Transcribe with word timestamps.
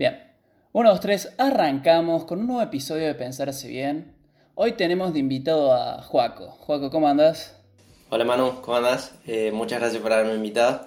Bien, 0.00 0.18
uno, 0.72 0.88
dos, 0.88 1.00
tres, 1.00 1.34
arrancamos 1.36 2.24
con 2.24 2.40
un 2.40 2.46
nuevo 2.46 2.62
episodio 2.62 3.06
de 3.06 3.14
Pensarse 3.14 3.68
Bien. 3.68 4.14
Hoy 4.54 4.72
tenemos 4.72 5.12
de 5.12 5.18
invitado 5.18 5.74
a 5.74 6.00
Juaco. 6.00 6.52
Juaco, 6.52 6.90
¿cómo 6.90 7.06
andas? 7.06 7.60
Hola 8.08 8.24
Manu, 8.24 8.62
¿cómo 8.62 8.78
andas? 8.78 9.14
Eh, 9.26 9.52
muchas 9.52 9.78
gracias 9.78 10.00
por 10.00 10.10
haberme 10.10 10.36
invitado. 10.36 10.86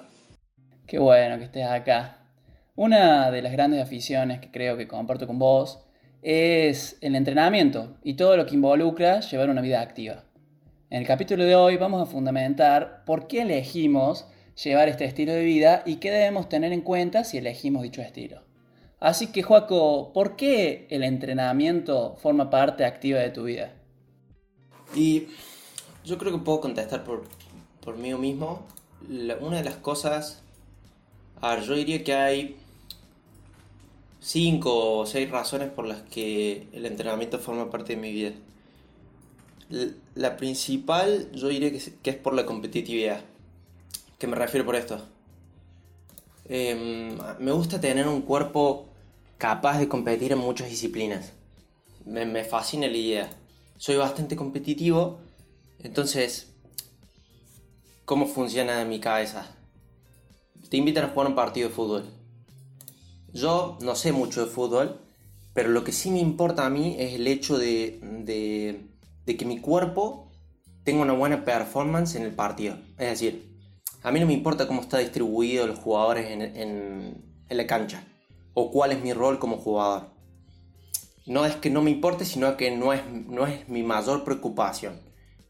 Qué 0.87 0.97
bueno 0.97 1.37
que 1.37 1.43
estés 1.43 1.67
acá. 1.67 2.25
Una 2.73 3.29
de 3.29 3.43
las 3.43 3.51
grandes 3.51 3.83
aficiones 3.83 4.39
que 4.39 4.49
creo 4.49 4.77
que 4.77 4.87
comparto 4.87 5.27
con 5.27 5.37
vos 5.37 5.85
es 6.23 6.97
el 7.01 7.13
entrenamiento 7.13 7.97
y 8.01 8.15
todo 8.15 8.35
lo 8.35 8.47
que 8.47 8.55
involucra 8.55 9.19
llevar 9.19 9.51
una 9.51 9.61
vida 9.61 9.81
activa. 9.81 10.23
En 10.89 11.01
el 11.01 11.07
capítulo 11.07 11.43
de 11.43 11.55
hoy 11.55 11.77
vamos 11.77 12.01
a 12.01 12.11
fundamentar 12.11 13.05
por 13.05 13.27
qué 13.27 13.43
elegimos 13.43 14.25
llevar 14.63 14.89
este 14.89 15.05
estilo 15.05 15.33
de 15.33 15.43
vida 15.43 15.83
y 15.85 15.97
qué 15.97 16.09
debemos 16.09 16.49
tener 16.49 16.73
en 16.73 16.81
cuenta 16.81 17.23
si 17.23 17.37
elegimos 17.37 17.83
dicho 17.83 18.01
estilo. 18.01 18.51
Así 19.03 19.33
que, 19.33 19.43
Joaco, 19.43 20.13
¿por 20.13 20.37
qué 20.37 20.87
el 20.89 21.03
entrenamiento 21.03 22.15
forma 22.21 22.49
parte 22.49 22.85
activa 22.85 23.19
de 23.19 23.31
tu 23.31 23.43
vida? 23.43 23.73
Y 24.95 25.27
yo 26.05 26.17
creo 26.17 26.31
que 26.31 26.37
puedo 26.37 26.61
contestar 26.61 27.03
por, 27.03 27.25
por 27.83 27.97
mí 27.97 28.13
mismo. 28.13 28.65
una 29.41 29.57
de 29.57 29.65
las 29.65 29.75
cosas, 29.75 30.41
a 31.41 31.59
yo 31.59 31.73
diría 31.73 32.01
que 32.01 32.13
hay 32.13 32.55
cinco 34.21 34.99
o 34.99 35.05
seis 35.05 35.29
razones 35.29 35.69
por 35.69 35.85
las 35.85 36.03
que 36.03 36.69
el 36.71 36.85
entrenamiento 36.85 37.39
forma 37.39 37.69
parte 37.69 37.97
de 37.97 38.01
mi 38.01 38.13
vida. 38.13 38.31
La 40.15 40.37
principal, 40.37 41.29
yo 41.33 41.49
diría 41.49 41.73
que 41.73 42.09
es 42.09 42.15
por 42.15 42.33
la 42.33 42.45
competitividad. 42.45 43.19
¿Qué 44.17 44.27
me 44.27 44.37
refiero 44.37 44.65
por 44.65 44.77
esto? 44.77 45.05
Em, 46.45 47.17
me 47.39 47.51
gusta 47.51 47.81
tener 47.81 48.07
un 48.07 48.21
cuerpo 48.21 48.92
capaz 49.37 49.79
de 49.79 49.87
competir 49.87 50.31
en 50.31 50.39
muchas 50.39 50.69
disciplinas. 50.69 51.33
Me, 52.05 52.43
fascina 52.43 52.87
la 52.87 52.97
idea. 52.97 53.29
Soy 53.77 53.95
bastante 53.95 54.35
competitivo, 54.35 55.19
entonces, 55.79 56.53
¿cómo 58.05 58.27
funciona 58.27 58.81
en 58.81 58.89
mi 58.89 58.99
cabeza? 58.99 59.55
Te 60.69 60.77
invitan 60.77 61.05
a 61.05 61.09
jugar 61.09 61.27
un 61.27 61.35
partido 61.35 61.69
de 61.69 61.75
fútbol. 61.75 62.05
Yo 63.33 63.77
no 63.81 63.95
sé 63.95 64.11
mucho 64.11 64.45
de 64.45 64.51
fútbol, 64.51 65.01
pero 65.53 65.69
lo 65.69 65.83
que 65.83 65.91
sí 65.91 66.11
me 66.11 66.19
importa 66.19 66.65
a 66.65 66.69
mí 66.69 66.95
es 66.99 67.13
el 67.13 67.27
hecho 67.27 67.57
de, 67.57 67.99
que 69.25 69.45
mi 69.45 69.59
cuerpo 69.59 70.31
tenga 70.83 71.01
una 71.01 71.13
buena 71.13 71.43
performance 71.43 72.15
en 72.15 72.23
el 72.23 72.33
partido. 72.33 72.77
Es 72.97 73.09
decir, 73.09 73.57
a 74.03 74.11
mí 74.11 74.19
no 74.19 74.27
me 74.27 74.33
importa 74.33 74.67
cómo 74.67 74.81
está 74.81 74.99
distribuido 74.99 75.67
los 75.67 75.79
jugadores 75.79 76.29
en 76.29 77.23
la 77.49 77.67
cancha 77.67 78.05
o 78.53 78.71
cuál 78.71 78.91
es 78.91 79.01
mi 79.01 79.13
rol 79.13 79.39
como 79.39 79.57
jugador. 79.57 80.07
No 81.25 81.45
es 81.45 81.55
que 81.55 81.69
no 81.69 81.81
me 81.81 81.91
importe, 81.91 82.25
sino 82.25 82.57
que 82.57 82.71
no 82.71 82.93
es, 82.93 83.01
no 83.07 83.47
es 83.47 83.67
mi 83.69 83.83
mayor 83.83 84.23
preocupación. 84.23 84.99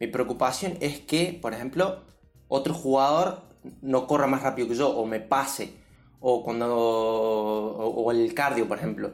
Mi 0.00 0.06
preocupación 0.06 0.76
es 0.80 1.00
que, 1.00 1.38
por 1.40 1.54
ejemplo, 1.54 2.02
otro 2.48 2.74
jugador 2.74 3.42
no 3.82 4.06
corra 4.06 4.26
más 4.26 4.42
rápido 4.42 4.68
que 4.68 4.74
yo 4.74 4.90
o 4.90 5.06
me 5.06 5.20
pase 5.20 5.72
o 6.20 6.42
cuando 6.42 6.74
o, 6.74 8.10
el 8.10 8.32
cardio, 8.34 8.66
por 8.66 8.78
ejemplo, 8.78 9.12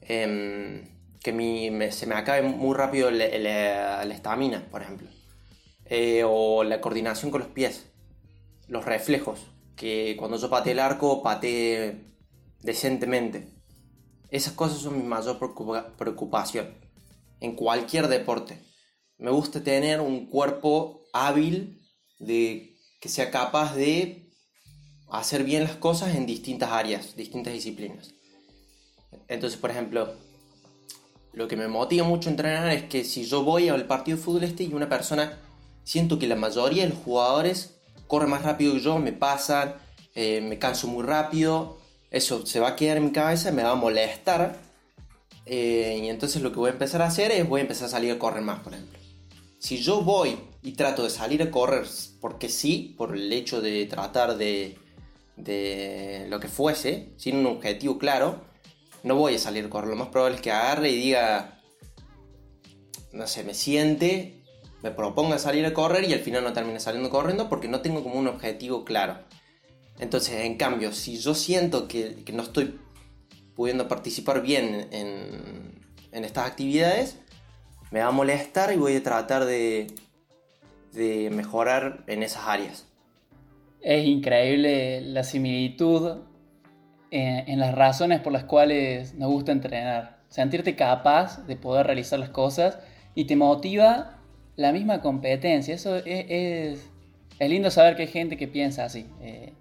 em, 0.00 0.82
que 1.22 1.88
se 1.92 2.06
me 2.06 2.14
acabe 2.14 2.42
muy 2.42 2.74
rápido 2.74 3.10
la 3.10 4.02
estamina, 4.04 4.66
por 4.70 4.82
ejemplo, 4.82 5.08
eh, 5.86 6.22
o 6.26 6.64
la 6.64 6.80
coordinación 6.80 7.30
con 7.30 7.40
los 7.40 7.50
pies, 7.50 7.86
los 8.66 8.84
reflejos, 8.84 9.40
que 9.76 10.16
cuando 10.18 10.36
yo 10.36 10.50
patee 10.50 10.72
el 10.72 10.80
arco 10.80 11.22
patee 11.22 12.00
decentemente. 12.60 13.48
Esas 14.30 14.52
cosas 14.52 14.78
son 14.78 14.98
mi 14.98 15.04
mayor 15.04 15.38
preocupación 15.96 16.74
en 17.40 17.54
cualquier 17.54 18.08
deporte. 18.08 18.62
Me 19.16 19.30
gusta 19.30 19.62
tener 19.62 20.00
un 20.00 20.26
cuerpo 20.26 21.02
hábil 21.12 21.80
de 22.18 22.76
que 23.00 23.08
sea 23.08 23.30
capaz 23.30 23.74
de 23.74 24.30
hacer 25.10 25.44
bien 25.44 25.64
las 25.64 25.76
cosas 25.76 26.14
en 26.14 26.26
distintas 26.26 26.70
áreas, 26.70 27.16
distintas 27.16 27.52
disciplinas. 27.52 28.14
Entonces, 29.28 29.58
por 29.58 29.70
ejemplo, 29.70 30.14
lo 31.32 31.48
que 31.48 31.56
me 31.56 31.68
motiva 31.68 32.06
mucho 32.06 32.28
entrenar 32.28 32.68
es 32.70 32.84
que 32.84 33.04
si 33.04 33.24
yo 33.24 33.44
voy 33.44 33.68
al 33.68 33.86
partido 33.86 34.16
de 34.16 34.22
fútbol 34.22 34.44
este 34.44 34.64
y 34.64 34.74
una 34.74 34.88
persona, 34.88 35.38
siento 35.84 36.18
que 36.18 36.26
la 36.26 36.36
mayoría 36.36 36.82
de 36.82 36.90
los 36.90 36.98
jugadores 36.98 37.78
corren 38.06 38.30
más 38.30 38.42
rápido 38.42 38.74
que 38.74 38.80
yo, 38.80 38.98
me 38.98 39.12
pasan, 39.12 39.74
eh, 40.14 40.40
me 40.40 40.58
canso 40.58 40.88
muy 40.88 41.04
rápido, 41.04 41.78
eso 42.10 42.46
se 42.46 42.60
va 42.60 42.68
a 42.68 42.76
quedar 42.76 42.96
en 42.96 43.06
mi 43.06 43.12
cabeza, 43.12 43.52
me 43.52 43.62
va 43.62 43.70
a 43.70 43.76
molestar. 43.76 44.56
Eh, 45.46 46.00
y 46.02 46.08
entonces 46.08 46.42
lo 46.42 46.52
que 46.52 46.58
voy 46.58 46.70
a 46.70 46.72
empezar 46.72 47.02
a 47.02 47.06
hacer 47.06 47.30
es 47.30 47.48
voy 47.48 47.60
a 47.60 47.62
empezar 47.62 47.86
a 47.86 47.90
salir 47.90 48.12
a 48.12 48.18
correr 48.18 48.42
más, 48.42 48.60
por 48.60 48.74
ejemplo. 48.74 48.98
Si 49.58 49.78
yo 49.78 50.02
voy 50.02 50.38
y 50.62 50.72
trato 50.72 51.02
de 51.02 51.10
salir 51.10 51.42
a 51.42 51.50
correr 51.50 51.86
porque 52.20 52.48
sí, 52.48 52.94
por 52.96 53.16
el 53.16 53.32
hecho 53.32 53.60
de 53.60 53.86
tratar 53.86 54.36
de, 54.36 54.78
de 55.36 56.26
lo 56.28 56.38
que 56.40 56.48
fuese, 56.48 57.12
sin 57.16 57.36
un 57.36 57.46
objetivo 57.46 57.98
claro, 57.98 58.44
no 59.02 59.16
voy 59.16 59.34
a 59.34 59.38
salir 59.38 59.64
a 59.64 59.70
correr. 59.70 59.90
Lo 59.90 59.96
más 59.96 60.08
probable 60.08 60.36
es 60.36 60.42
que 60.42 60.52
agarre 60.52 60.90
y 60.90 60.96
diga, 60.96 61.60
no 63.12 63.26
sé, 63.26 63.42
me 63.44 63.54
siente, 63.54 64.42
me 64.82 64.90
proponga 64.90 65.38
salir 65.38 65.64
a 65.66 65.74
correr 65.74 66.04
y 66.04 66.12
al 66.12 66.20
final 66.20 66.44
no 66.44 66.52
termine 66.52 66.80
saliendo 66.80 67.10
corriendo 67.10 67.48
porque 67.48 67.68
no 67.68 67.80
tengo 67.80 68.02
como 68.02 68.16
un 68.16 68.28
objetivo 68.28 68.84
claro. 68.84 69.18
Entonces, 69.98 70.44
en 70.44 70.56
cambio, 70.56 70.92
si 70.92 71.18
yo 71.18 71.34
siento 71.34 71.88
que, 71.88 72.24
no 72.32 72.42
estoy 72.42 72.78
pudiendo 73.54 73.88
participar 73.88 74.42
bien 74.42 74.88
en, 74.92 76.24
estas 76.24 76.46
actividades, 76.46 77.18
me 77.90 78.00
va 78.00 78.08
a 78.08 78.12
molestar 78.12 78.72
y 78.72 78.76
voy 78.76 78.96
a 78.96 79.02
tratar 79.02 79.44
de, 79.44 79.86
mejorar 81.30 82.04
en 82.06 82.22
esas 82.22 82.42
áreas. 82.46 82.86
Es 83.80 84.04
increíble 84.04 85.00
la 85.00 85.22
similitud 85.22 86.18
en, 87.10 87.48
en, 87.48 87.60
las 87.60 87.74
razones 87.74 88.20
por 88.20 88.32
las 88.32 88.44
cuales 88.44 89.14
nos 89.14 89.30
gusta 89.30 89.52
entrenar. 89.52 90.18
Sentirte 90.28 90.74
capaz 90.74 91.46
de 91.46 91.56
poder 91.56 91.86
realizar 91.86 92.18
las 92.18 92.30
cosas 92.30 92.78
y 93.14 93.24
te 93.24 93.36
motiva 93.36 94.18
la 94.58 94.72
misma 94.72 95.00
competencia. 95.00 95.74
Eso 95.74 95.96
es, 95.96 96.26
es, 96.28 96.90
lindo 97.40 97.70
saber 97.70 97.96
que 97.96 98.02
hay 98.02 98.08
gente 98.08 98.36
que 98.36 98.48
piensa 98.48 98.84
así. 98.84 99.06
Eh, 99.22 99.52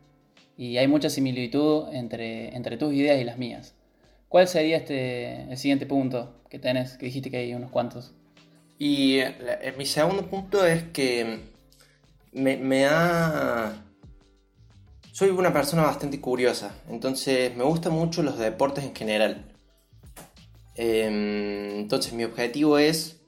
y 0.57 0.77
hay 0.77 0.87
mucha 0.87 1.09
similitud 1.09 1.85
entre, 1.93 2.55
entre 2.55 2.77
tus 2.77 2.93
ideas 2.93 3.21
y 3.21 3.23
las 3.23 3.37
mías. 3.37 3.75
¿Cuál 4.27 4.47
sería 4.47 4.77
este, 4.77 5.43
el 5.43 5.57
siguiente 5.57 5.85
punto 5.85 6.41
que 6.49 6.59
tenés? 6.59 6.97
Que 6.97 7.05
dijiste 7.05 7.29
que 7.29 7.37
hay 7.37 7.53
unos 7.53 7.71
cuantos. 7.71 8.13
Y 8.79 9.19
eh, 9.19 9.73
mi 9.77 9.85
segundo 9.85 10.27
punto 10.27 10.65
es 10.65 10.83
que 10.83 11.39
me, 12.33 12.57
me 12.57 12.85
ha... 12.85 13.83
Soy 15.11 15.29
una 15.29 15.53
persona 15.53 15.83
bastante 15.83 16.19
curiosa, 16.19 16.75
entonces 16.89 17.55
me 17.55 17.63
gustan 17.63 17.93
mucho 17.93 18.21
los 18.21 18.37
deportes 18.37 18.83
en 18.83 18.95
general. 18.95 19.45
Em, 20.75 21.79
entonces 21.79 22.13
mi 22.13 22.23
objetivo 22.23 22.77
es 22.77 23.19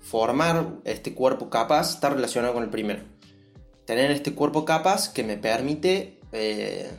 formar 0.00 0.76
este 0.84 1.12
cuerpo 1.14 1.50
capaz, 1.50 1.90
estar 1.90 2.14
relacionado 2.14 2.54
con 2.54 2.62
el 2.62 2.70
primero. 2.70 3.02
Tener 3.84 4.10
este 4.10 4.32
cuerpo 4.32 4.64
capaz 4.64 5.12
que 5.12 5.24
me 5.24 5.36
permite 5.36 6.15
eh, 6.36 6.90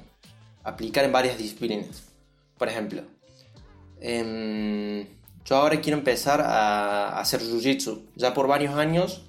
aplicar 0.63 1.05
en 1.05 1.11
varias 1.11 1.37
disciplinas. 1.37 2.03
Por 2.57 2.67
ejemplo, 2.67 3.03
em, 4.01 5.05
yo 5.45 5.55
ahora 5.55 5.79
quiero 5.79 5.97
empezar 5.97 6.41
a, 6.41 7.19
hacer 7.19 7.41
jiu-jitsu. 7.41 8.01
Ya 8.15 8.33
por 8.33 8.47
varios 8.47 8.75
años, 8.75 9.21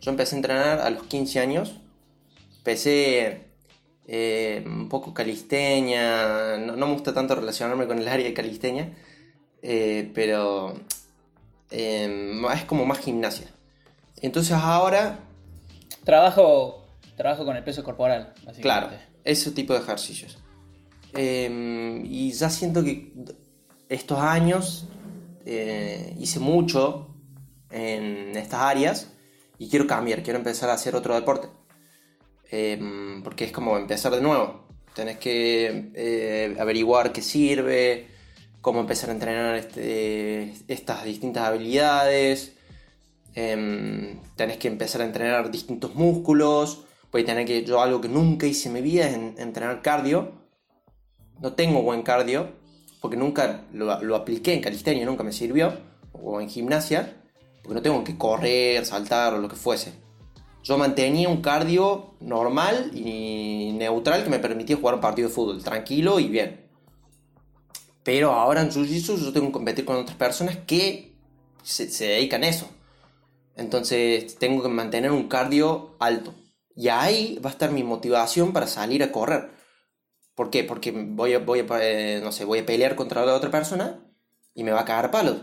yo 0.00 0.10
empecé 0.10 0.36
a 0.36 0.38
entrenar 0.38 0.80
a 0.80 0.90
los 0.90 1.02
15 1.04 1.40
años. 1.40 1.74
Empecé 2.58 3.42
eh, 4.06 4.62
un 4.64 4.88
poco 4.88 5.12
calisteña, 5.12 6.56
no, 6.58 6.76
me 6.76 6.92
gusta 6.92 7.12
tanto 7.12 7.34
relacionarme 7.34 7.86
con 7.86 7.98
el 7.98 8.08
área 8.08 8.26
de 8.26 8.34
calisteña, 8.34 8.94
eh, 9.62 10.10
pero 10.14 10.74
em, 11.70 12.44
es 12.46 12.64
como 12.64 12.86
más 12.86 12.98
gimnasia. 13.00 13.48
Entonces 14.22 14.52
ahora... 14.52 15.18
Trabajo, 16.04 16.86
trabajo 17.16 17.44
con 17.44 17.56
el 17.56 17.64
peso 17.64 17.82
corporal, 17.84 18.32
básicamente. 18.44 18.62
Claro 18.62 19.09
ese 19.24 19.50
tipo 19.52 19.72
de 19.72 19.80
ejercicios. 19.80 20.38
Em, 21.12 22.04
y 22.06 22.32
ya 22.32 22.50
siento 22.50 22.84
que 22.84 23.12
estos 23.88 24.18
años 24.18 24.86
eh, 25.44 26.14
hice 26.18 26.38
mucho 26.38 27.14
en 27.70 28.36
estas 28.36 28.60
áreas 28.60 29.12
y 29.58 29.68
quiero 29.68 29.86
cambiar, 29.86 30.22
quiero 30.22 30.38
empezar 30.38 30.70
a 30.70 30.74
hacer 30.74 30.94
otro 30.94 31.14
deporte. 31.14 31.48
Em, 32.50 33.22
porque 33.22 33.44
es 33.44 33.52
como 33.52 33.76
empezar 33.76 34.12
de 34.12 34.20
nuevo. 34.20 34.66
Tenés 34.94 35.18
que 35.18 35.90
eh, 35.94 36.56
averiguar 36.58 37.12
qué 37.12 37.22
sirve, 37.22 38.08
cómo 38.60 38.80
empezar 38.80 39.10
a 39.10 39.12
entrenar 39.12 39.54
este, 39.56 40.52
estas 40.68 41.04
distintas 41.04 41.44
habilidades. 41.44 42.54
Em, 43.34 44.18
tenés 44.36 44.56
que 44.56 44.68
empezar 44.68 45.02
a 45.02 45.04
entrenar 45.04 45.50
distintos 45.50 45.94
músculos 45.94 46.84
Voy 47.12 47.24
tener 47.24 47.46
que 47.46 47.64
yo 47.64 47.80
algo 47.80 48.00
que 48.00 48.08
nunca 48.08 48.46
hice 48.46 48.68
en 48.68 48.74
mi 48.74 48.80
vida 48.80 49.08
es 49.08 49.14
entrenar 49.14 49.82
cardio. 49.82 50.32
No 51.40 51.54
tengo 51.54 51.82
buen 51.82 52.02
cardio. 52.02 52.58
porque 53.00 53.16
nunca 53.16 53.64
lo, 53.72 54.02
lo 54.02 54.14
apliqué 54.16 54.52
en 54.52 54.60
calistenia, 54.60 55.06
nunca 55.06 55.24
me 55.24 55.32
sirvió, 55.32 55.72
o 56.12 56.40
en 56.40 56.50
gimnasia, 56.50 57.16
porque 57.62 57.74
no 57.74 57.82
tengo 57.82 58.04
que 58.04 58.18
correr, 58.18 58.84
saltar 58.84 59.32
o 59.32 59.38
lo 59.38 59.48
que 59.48 59.56
fuese. 59.56 59.94
Yo 60.62 60.76
mantenía 60.76 61.28
un 61.28 61.40
cardio 61.40 62.14
normal 62.20 62.90
y 62.94 63.72
neutral 63.72 64.22
que 64.22 64.28
me 64.28 64.38
permitía 64.38 64.76
jugar 64.76 64.96
un 64.96 65.00
partido 65.00 65.28
de 65.28 65.34
fútbol, 65.34 65.64
tranquilo 65.64 66.20
y 66.20 66.28
bien. 66.28 66.68
Pero 68.02 68.32
ahora 68.32 68.60
en 68.60 68.70
Jiu-Jitsu 68.70 69.16
yo 69.16 69.32
tengo 69.32 69.46
que 69.46 69.52
competir 69.52 69.84
con 69.86 69.96
otras 69.96 70.16
personas 70.18 70.58
que 70.66 71.14
se, 71.62 71.90
se 71.90 72.04
dedican 72.06 72.44
a 72.44 72.48
eso. 72.48 72.68
Entonces 73.56 74.36
tengo 74.38 74.62
que 74.62 74.68
mantener 74.68 75.10
un 75.10 75.28
cardio 75.28 75.96
alto. 75.98 76.34
Y 76.80 76.88
ahí 76.88 77.38
va 77.44 77.50
a 77.50 77.52
estar 77.52 77.72
mi 77.72 77.84
motivación 77.84 78.54
para 78.54 78.66
salir 78.66 79.02
a 79.02 79.12
correr. 79.12 79.50
¿Por 80.34 80.48
qué? 80.48 80.64
Porque 80.64 80.92
voy 80.92 81.34
a, 81.34 81.38
voy 81.38 81.60
a, 81.60 81.66
eh, 81.82 82.20
no 82.24 82.32
sé, 82.32 82.46
voy 82.46 82.60
a 82.60 82.64
pelear 82.64 82.96
contra 82.96 83.26
la 83.26 83.34
otra 83.34 83.50
persona 83.50 84.00
y 84.54 84.64
me 84.64 84.70
va 84.70 84.80
a 84.80 84.84
cagar 84.86 85.10
palos. 85.10 85.42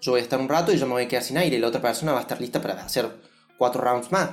Yo 0.00 0.12
voy 0.12 0.20
a 0.20 0.22
estar 0.22 0.40
un 0.40 0.48
rato 0.48 0.72
y 0.72 0.78
yo 0.78 0.86
me 0.86 0.92
voy 0.92 1.02
a 1.02 1.08
quedar 1.08 1.22
sin 1.22 1.36
aire 1.36 1.56
y 1.56 1.60
la 1.60 1.68
otra 1.68 1.82
persona 1.82 2.12
va 2.12 2.20
a 2.20 2.22
estar 2.22 2.40
lista 2.40 2.62
para 2.62 2.82
hacer 2.82 3.10
cuatro 3.58 3.82
rounds 3.82 4.10
más. 4.10 4.30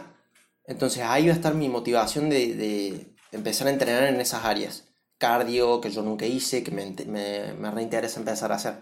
Entonces 0.66 1.04
ahí 1.04 1.28
va 1.28 1.34
a 1.34 1.36
estar 1.36 1.54
mi 1.54 1.68
motivación 1.68 2.30
de, 2.30 2.56
de 2.56 3.14
empezar 3.34 3.68
a 3.68 3.72
entrenar 3.72 4.06
en 4.06 4.22
esas 4.22 4.46
áreas. 4.46 4.88
Cardio, 5.18 5.82
que 5.82 5.90
yo 5.90 6.02
nunca 6.02 6.26
hice, 6.26 6.64
que 6.64 6.72
me, 6.72 6.96
me, 7.08 7.54
me 7.56 7.72
reinteresa 7.72 8.22
empezar 8.22 8.54
a 8.54 8.56
hacer. 8.56 8.76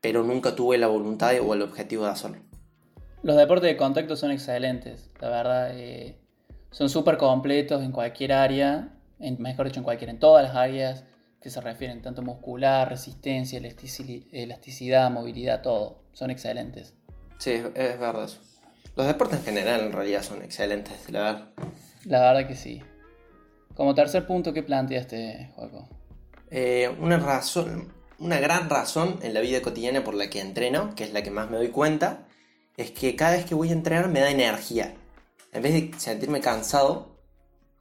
Pero 0.00 0.22
nunca 0.22 0.54
tuve 0.54 0.78
la 0.78 0.86
voluntad 0.86 1.32
o 1.44 1.52
el 1.52 1.62
objetivo 1.62 2.04
de 2.04 2.10
hacerlo. 2.12 2.46
Los 3.26 3.36
deportes 3.36 3.68
de 3.68 3.76
contacto 3.76 4.14
son 4.14 4.30
excelentes, 4.30 5.10
la 5.18 5.28
verdad. 5.28 5.70
Eh, 5.74 6.16
son 6.70 6.88
súper 6.88 7.16
completos 7.16 7.82
en 7.82 7.90
cualquier 7.90 8.32
área, 8.32 8.90
en, 9.18 9.42
mejor 9.42 9.66
dicho, 9.66 9.80
en 9.80 9.84
cualquier, 9.84 10.10
en 10.10 10.20
todas 10.20 10.46
las 10.46 10.54
áreas 10.54 11.02
que 11.40 11.50
se 11.50 11.60
refieren, 11.60 12.02
tanto 12.02 12.22
muscular, 12.22 12.88
resistencia, 12.88 13.58
elasticidad, 13.58 15.10
movilidad, 15.10 15.60
todo. 15.60 16.04
Son 16.12 16.30
excelentes. 16.30 16.94
Sí, 17.38 17.50
es 17.50 17.98
verdad 17.98 18.26
eso. 18.26 18.38
Los 18.94 19.08
deportes 19.08 19.40
en 19.40 19.44
general 19.44 19.80
en 19.80 19.92
realidad 19.92 20.22
son 20.22 20.42
excelentes, 20.42 21.10
la 21.10 21.20
verdad. 21.20 21.48
La 22.04 22.20
verdad 22.20 22.46
que 22.46 22.54
sí. 22.54 22.80
Como 23.74 23.96
tercer 23.96 24.24
punto, 24.24 24.52
¿qué 24.52 24.62
planteaste, 24.62 25.50
Joaco? 25.56 25.88
Eh, 26.52 26.94
una 27.00 27.18
razón, 27.18 27.92
una 28.20 28.38
gran 28.38 28.70
razón 28.70 29.18
en 29.22 29.34
la 29.34 29.40
vida 29.40 29.62
cotidiana 29.62 30.04
por 30.04 30.14
la 30.14 30.30
que 30.30 30.40
entreno, 30.40 30.94
que 30.94 31.02
es 31.02 31.12
la 31.12 31.24
que 31.24 31.32
más 31.32 31.50
me 31.50 31.56
doy 31.56 31.70
cuenta, 31.70 32.25
es 32.76 32.90
que 32.90 33.16
cada 33.16 33.32
vez 33.32 33.44
que 33.44 33.54
voy 33.54 33.70
a 33.70 33.72
entrenar 33.72 34.08
me 34.08 34.20
da 34.20 34.30
energía. 34.30 34.94
En 35.52 35.62
vez 35.62 35.72
de 35.72 35.98
sentirme 35.98 36.40
cansado, 36.40 37.16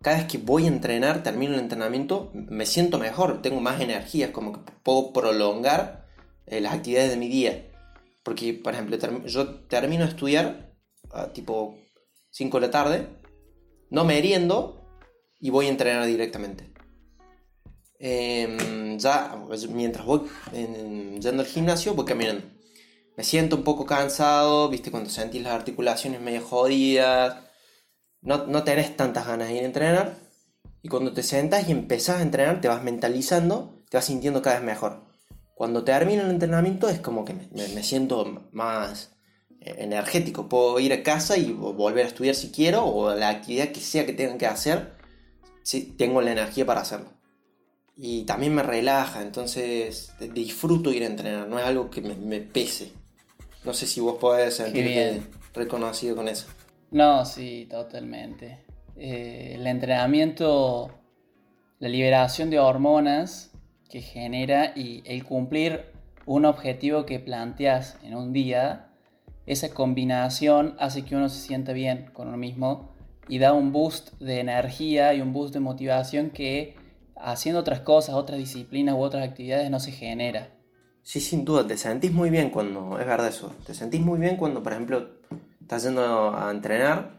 cada 0.02 0.18
vez 0.18 0.28
que 0.28 0.38
voy 0.38 0.66
a 0.66 0.68
entrenar, 0.68 1.24
termino 1.24 1.54
el 1.54 1.60
entrenamiento, 1.60 2.32
me 2.34 2.66
siento 2.66 3.00
mejor, 3.00 3.42
tengo 3.42 3.60
más 3.60 3.82
energía, 3.82 4.32
como 4.32 4.54
que 4.54 4.72
puedo 4.84 5.12
prolongar 5.12 6.08
eh, 6.46 6.62
las 6.62 6.74
actividades 6.74 7.10
de 7.10 7.18
mi 7.18 7.28
día. 7.28 7.72
Porque, 8.24 8.54
por 8.54 8.74
ejemplo, 8.74 8.98
yo 9.26 9.56
termino 9.66 10.04
de 10.04 10.12
estudiar 10.12 10.74
a 11.12 11.34
tipo 11.34 11.78
5 12.32 12.60
de 12.60 12.68
la 12.68 12.72
tarde, 12.72 13.08
no 13.90 14.06
meriendo 14.06 14.82
y 15.40 15.50
voy 15.50 15.68
a 15.68 15.70
entrenar 15.70 16.06
directamente. 16.06 16.72
Eh, 18.00 18.96
ya, 19.00 19.36
mientras 19.70 20.06
voy 20.06 20.22
en, 20.54 21.22
yendo 21.22 21.44
al 21.44 21.48
gimnasio, 21.48 21.94
voy 21.94 22.06
caminando. 22.06 22.55
Me 23.18 23.24
siento 23.24 23.56
un 23.56 23.64
poco 23.64 23.86
cansado, 23.86 24.70
viste, 24.70 24.92
cuando 24.92 25.10
sentís 25.10 25.42
las 25.42 25.54
articulaciones 25.54 26.22
medio 26.22 26.42
jodidas, 26.42 27.38
no, 28.22 28.46
no 28.48 28.64
tenés 28.64 28.98
tantas 28.98 29.28
ganas 29.28 29.48
de 29.48 29.56
ir 29.56 29.62
a 29.62 29.66
entrenar. 29.66 30.18
Y 30.82 30.90
cuando 30.90 31.14
te 31.14 31.24
sentas 31.24 31.68
y 31.68 31.72
empezás 31.72 32.20
a 32.20 32.22
entrenar, 32.22 32.62
te 32.62 32.68
vas 32.68 32.84
mentalizando, 32.84 33.84
te 33.90 33.98
vas 33.98 34.06
sintiendo 34.06 34.42
cada 34.42 34.58
vez 34.58 34.66
mejor. 34.66 35.06
Cuando 35.56 35.84
termino 35.84 36.24
el 36.24 36.32
entrenamiento 36.32 36.90
es 36.90 37.00
como 37.00 37.24
que 37.24 37.34
me, 37.34 37.48
me 37.52 37.84
siento 37.84 38.50
más 38.52 39.16
eh, 39.62 39.76
energético. 39.80 40.50
Puedo 40.50 40.80
ir 40.80 40.94
a 40.94 41.02
casa 41.02 41.38
y 41.38 41.54
volver 41.54 42.06
a 42.06 42.10
estudiar 42.10 42.36
si 42.36 42.52
quiero, 42.52 42.86
o 42.86 43.16
la 43.16 43.30
actividad 43.30 43.70
que 43.70 43.80
sea 43.80 44.06
que 44.06 44.14
tenga 44.14 44.38
que 44.38 44.48
hacer, 44.48 44.96
si 45.64 45.84
tengo 45.84 46.22
la 46.22 46.34
energía 46.34 46.66
para 46.66 46.82
hacerlo. 46.82 47.14
Y 47.96 48.24
también 48.26 48.54
me 48.54 48.64
relaja, 48.64 49.22
entonces 49.22 50.12
disfruto 50.34 50.92
ir 50.92 51.04
a 51.04 51.08
entrenar, 51.08 51.48
no 51.48 51.58
es 51.58 51.66
algo 51.66 51.90
que 51.90 52.02
me, 52.02 52.16
me 52.16 52.42
pese. 52.42 52.92
No 53.66 53.74
sé 53.74 53.88
si 53.88 54.00
vos 54.00 54.18
podés 54.20 54.56
sentirte 54.56 55.22
reconocido 55.54 56.16
con 56.16 56.28
eso. 56.28 56.48
No, 56.92 57.26
sí, 57.26 57.68
totalmente. 57.70 58.60
Eh, 58.96 59.54
el 59.56 59.68
entrenamiento, 59.68 60.92
la 61.80 61.90
liberación 61.90 62.50
de 62.50 62.60
hormonas 62.60 63.52
que 63.90 64.02
genera 64.02 64.74
y 64.76 65.04
el 65.06 65.24
cumplir 65.26 65.86
un 66.26 66.46
objetivo 66.46 67.06
que 67.06 67.20
planteas 67.20 67.98
en 68.04 68.16
un 68.16 68.34
día, 68.34 68.88
esa 69.46 69.70
combinación 69.70 70.76
hace 70.80 71.04
que 71.04 71.16
uno 71.16 71.30
se 71.30 71.40
sienta 71.40 71.74
bien 71.74 72.10
con 72.14 72.28
uno 72.28 72.38
mismo 72.38 72.90
y 73.28 73.40
da 73.40 73.54
un 73.54 73.72
boost 73.72 74.14
de 74.20 74.40
energía 74.40 75.14
y 75.14 75.22
un 75.22 75.34
boost 75.34 75.54
de 75.54 75.60
motivación 75.60 76.30
que 76.30 76.76
haciendo 77.16 77.60
otras 77.60 77.82
cosas, 77.82 78.16
otras 78.16 78.40
disciplinas 78.40 78.96
u 78.96 79.00
otras 79.00 79.28
actividades 79.28 79.70
no 79.70 79.80
se 79.80 79.92
genera. 79.92 80.50
Sí, 81.06 81.22
sin 81.22 81.46
duda, 81.46 81.68
te 81.68 81.78
sentís 81.78 82.12
muy 82.12 82.32
bien 82.32 82.50
cuando, 82.50 83.00
es 83.00 83.06
verdad 83.06 83.28
eso, 83.28 83.54
te 83.64 83.76
sentís 83.76 84.02
muy 84.02 84.20
bien 84.20 84.38
cuando, 84.38 84.64
por 84.64 84.72
ejemplo, 84.72 85.08
estás 85.62 85.84
yendo 85.84 86.36
a 86.36 86.50
entrenar 86.50 87.12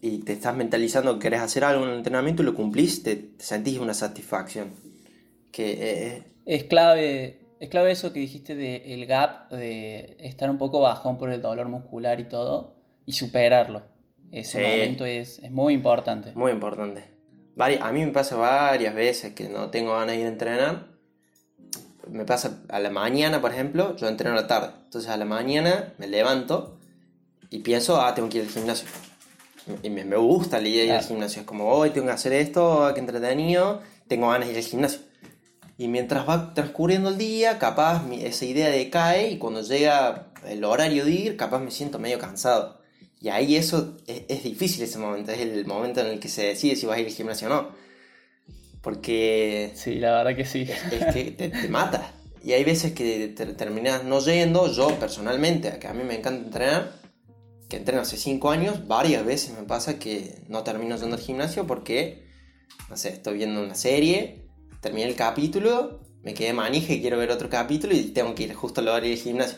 y 0.00 0.18
te 0.18 0.34
estás 0.34 0.54
mentalizando 0.54 1.14
que 1.14 1.24
querés 1.24 1.40
hacer 1.40 1.64
algo 1.64 1.82
en 1.84 1.90
el 1.90 1.96
entrenamiento 1.96 2.42
y 2.42 2.44
lo 2.46 2.54
cumplís, 2.54 3.02
te, 3.02 3.30
sentís 3.38 3.80
una 3.80 3.94
satisfacción. 3.94 4.70
Que, 5.50 5.72
eh, 5.72 6.22
es 6.46 6.64
clave 6.64 7.40
es 7.58 7.68
clave 7.68 7.90
eso 7.90 8.12
que 8.12 8.20
dijiste 8.20 8.54
de 8.54 8.94
el 8.94 9.06
gap, 9.06 9.50
de 9.50 10.16
estar 10.20 10.48
un 10.48 10.58
poco 10.58 10.80
bajón 10.80 11.18
por 11.18 11.30
el 11.30 11.42
dolor 11.42 11.68
muscular 11.68 12.20
y 12.20 12.28
todo, 12.28 12.76
y 13.06 13.12
superarlo. 13.14 13.82
Ese 14.30 14.62
momento 14.62 15.04
es, 15.04 15.40
es, 15.40 15.50
muy 15.50 15.74
importante. 15.74 16.30
Muy 16.36 16.52
importante. 16.52 17.02
A 17.58 17.90
mí 17.90 18.04
me 18.04 18.12
pasa 18.12 18.36
varias 18.36 18.94
veces 18.94 19.34
que 19.34 19.48
no 19.48 19.70
tengo 19.70 19.94
ganas 19.94 20.14
de 20.14 20.20
ir 20.20 20.26
a 20.26 20.28
entrenar. 20.28 20.93
Me 22.10 22.24
pasa 22.24 22.60
a 22.68 22.78
la 22.80 22.90
mañana, 22.90 23.40
por 23.40 23.52
ejemplo, 23.52 23.96
yo 23.96 24.08
entreno 24.08 24.36
a 24.36 24.42
la 24.42 24.46
tarde. 24.46 24.70
Entonces 24.84 25.10
a 25.10 25.16
la 25.16 25.24
mañana 25.24 25.94
me 25.98 26.06
levanto 26.06 26.78
y 27.50 27.60
pienso, 27.60 28.00
ah, 28.00 28.14
tengo 28.14 28.28
que 28.28 28.38
ir 28.38 28.44
al 28.44 28.50
gimnasio. 28.50 28.88
Y 29.82 29.90
me, 29.90 30.04
me 30.04 30.16
gusta 30.16 30.60
la 30.60 30.68
idea 30.68 30.80
de 30.80 30.86
ir 30.86 30.92
al 30.92 31.04
gimnasio. 31.04 31.40
Es 31.40 31.46
como, 31.46 31.68
hoy 31.68 31.90
tengo 31.90 32.06
que 32.06 32.12
hacer 32.12 32.32
esto, 32.32 32.90
qué 32.94 33.00
entretenido, 33.00 33.80
tengo 34.08 34.28
ganas 34.28 34.48
de 34.48 34.54
ir 34.54 34.58
al 34.58 34.64
gimnasio. 34.64 35.00
Y 35.76 35.88
mientras 35.88 36.28
va 36.28 36.54
transcurriendo 36.54 37.08
el 37.08 37.18
día, 37.18 37.58
capaz 37.58 38.04
esa 38.12 38.44
idea 38.44 38.68
decae 38.68 39.30
y 39.30 39.38
cuando 39.38 39.62
llega 39.62 40.28
el 40.46 40.64
horario 40.64 41.04
de 41.04 41.10
ir, 41.10 41.36
capaz 41.36 41.58
me 41.60 41.70
siento 41.70 41.98
medio 41.98 42.18
cansado. 42.18 42.80
Y 43.20 43.30
ahí 43.30 43.56
eso 43.56 43.96
es, 44.06 44.42
difícil 44.42 44.82
ese 44.82 44.98
momento, 44.98 45.32
es 45.32 45.40
el 45.40 45.66
momento 45.66 46.00
en 46.00 46.08
el 46.08 46.20
que 46.20 46.28
se 46.28 46.44
decide 46.44 46.76
si 46.76 46.86
vas 46.86 46.98
a 46.98 47.00
ir 47.00 47.06
al 47.06 47.12
gimnasio 47.12 47.48
o 47.48 47.50
no. 47.50 47.83
Porque... 48.84 49.72
Sí, 49.74 49.96
la 49.96 50.12
verdad 50.12 50.36
que 50.36 50.44
sí. 50.44 50.68
Es, 50.92 51.12
que 51.12 51.32
te, 51.32 51.68
mata. 51.68 52.12
Y 52.44 52.52
hay 52.52 52.62
veces 52.62 52.92
que 52.92 53.28
terminas 53.56 54.04
no 54.04 54.20
yendo, 54.20 54.70
yo 54.70 54.88
personalmente, 55.00 55.76
que 55.80 55.88
a 55.88 55.94
mí 55.94 56.04
me 56.04 56.14
encanta 56.14 56.44
entrenar, 56.44 57.00
que 57.68 57.78
entreno 57.78 58.02
hace 58.02 58.16
5 58.16 58.50
años, 58.50 58.86
varias 58.86 59.24
veces 59.24 59.58
me 59.58 59.64
pasa 59.64 59.98
que 59.98 60.42
no 60.48 60.62
termino 60.62 60.96
yendo 60.96 61.16
al 61.16 61.22
gimnasio 61.22 61.66
porque, 61.66 62.28
no 62.88 62.96
sé, 62.96 63.08
estoy 63.08 63.38
viendo 63.38 63.60
una 63.60 63.74
serie 63.74 64.44
terminé 64.84 65.08
el 65.08 65.16
capítulo, 65.16 66.00
me 66.22 66.34
quedé 66.34 66.52
manija 66.52 66.92
y 66.92 67.00
quiero 67.00 67.16
ver 67.16 67.30
otro 67.30 67.48
capítulo 67.48 67.94
y 67.94 68.02
tengo 68.10 68.34
que 68.34 68.42
ir 68.42 68.54
justo 68.54 68.82
a 68.82 68.84
la 68.84 68.92
hora 68.92 69.06
del 69.06 69.16
gimnasio. 69.16 69.56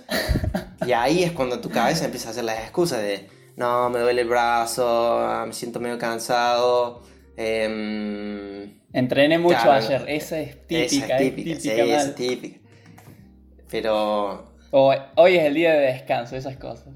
y 0.86 0.92
ahí 0.92 1.24
es 1.24 1.32
cuando 1.32 1.60
tu 1.60 1.68
cabeza 1.68 2.04
empieza 2.04 2.28
a 2.28 2.30
hacer 2.30 2.44
las 2.44 2.60
excusas 2.60 3.02
de, 3.02 3.28
no, 3.56 3.90
me 3.90 3.98
duele 3.98 4.22
el 4.22 4.28
brazo, 4.28 5.44
me 5.44 5.52
siento 5.52 5.80
medio 5.80 5.98
cansado. 5.98 7.02
Eh, 7.36 8.75
Entrené 8.92 9.38
mucho 9.38 9.70
ayer, 9.70 10.04
esa 10.08 10.40
es 10.40 10.66
típica. 10.66 10.84
Esa 10.84 11.18
es 11.18 11.34
típica, 11.34 11.60
sí, 11.60 11.70
es 11.70 12.14
típica. 12.14 12.60
Pero... 13.70 14.52
hoy 14.70 15.36
es 15.36 15.44
el 15.44 15.54
día 15.54 15.74
de 15.74 15.80
descanso, 15.92 16.36
esas 16.36 16.56
cosas. 16.56 16.94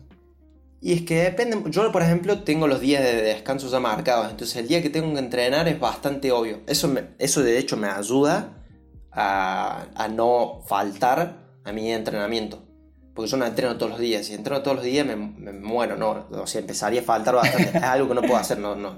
Y 0.83 0.95
es 0.95 1.03
que 1.03 1.25
depende, 1.25 1.59
yo 1.71 1.93
por 1.93 2.03
ejemplo 2.03 2.43
tengo 2.43 2.67
los 2.67 2.81
días 2.81 3.03
de 3.03 3.21
descanso 3.21 3.71
ya 3.71 3.81
marcados, 3.81 4.31
entonces 4.31 4.57
el 4.57 4.67
día 4.67 4.81
que 4.81 4.89
tengo 4.89 5.13
que 5.13 5.19
entrenar 5.19 5.69
es 5.69 5.79
bastante 5.79 6.33
obvio. 6.33 6.61
Eso, 6.67 6.91
eso 7.19 7.43
de 7.43 7.59
hecho 7.59 7.77
me 7.77 7.89
ayuda 7.89 8.65
a, 9.13 9.89
a, 9.95 10.09
no 10.09 10.63
faltar 10.67 11.51
a 11.65 11.73
mi 11.73 11.93
entrenamiento. 11.93 12.67
Porque 13.15 13.31
yo 13.31 13.37
no 13.37 13.45
entreno 13.45 13.77
todos 13.77 13.91
los 13.91 14.01
días, 14.01 14.25
si 14.25 14.33
entreno 14.33 14.63
todos 14.63 14.79
los 14.79 14.85
días 14.85 15.05
me, 15.05 15.17
me 15.17 15.53
muero, 15.53 15.97
¿no? 15.97 16.27
O 16.31 16.47
sea, 16.47 16.63
empezaría 16.63 17.03
a 17.03 17.05
faltar 17.05 17.35
bastante, 17.35 17.77
es 17.77 17.83
algo 17.83 18.09
que 18.09 18.15
no 18.15 18.23
puedo 18.23 18.37
hacer, 18.37 18.59
no, 18.59 18.75
no. 18.75 18.89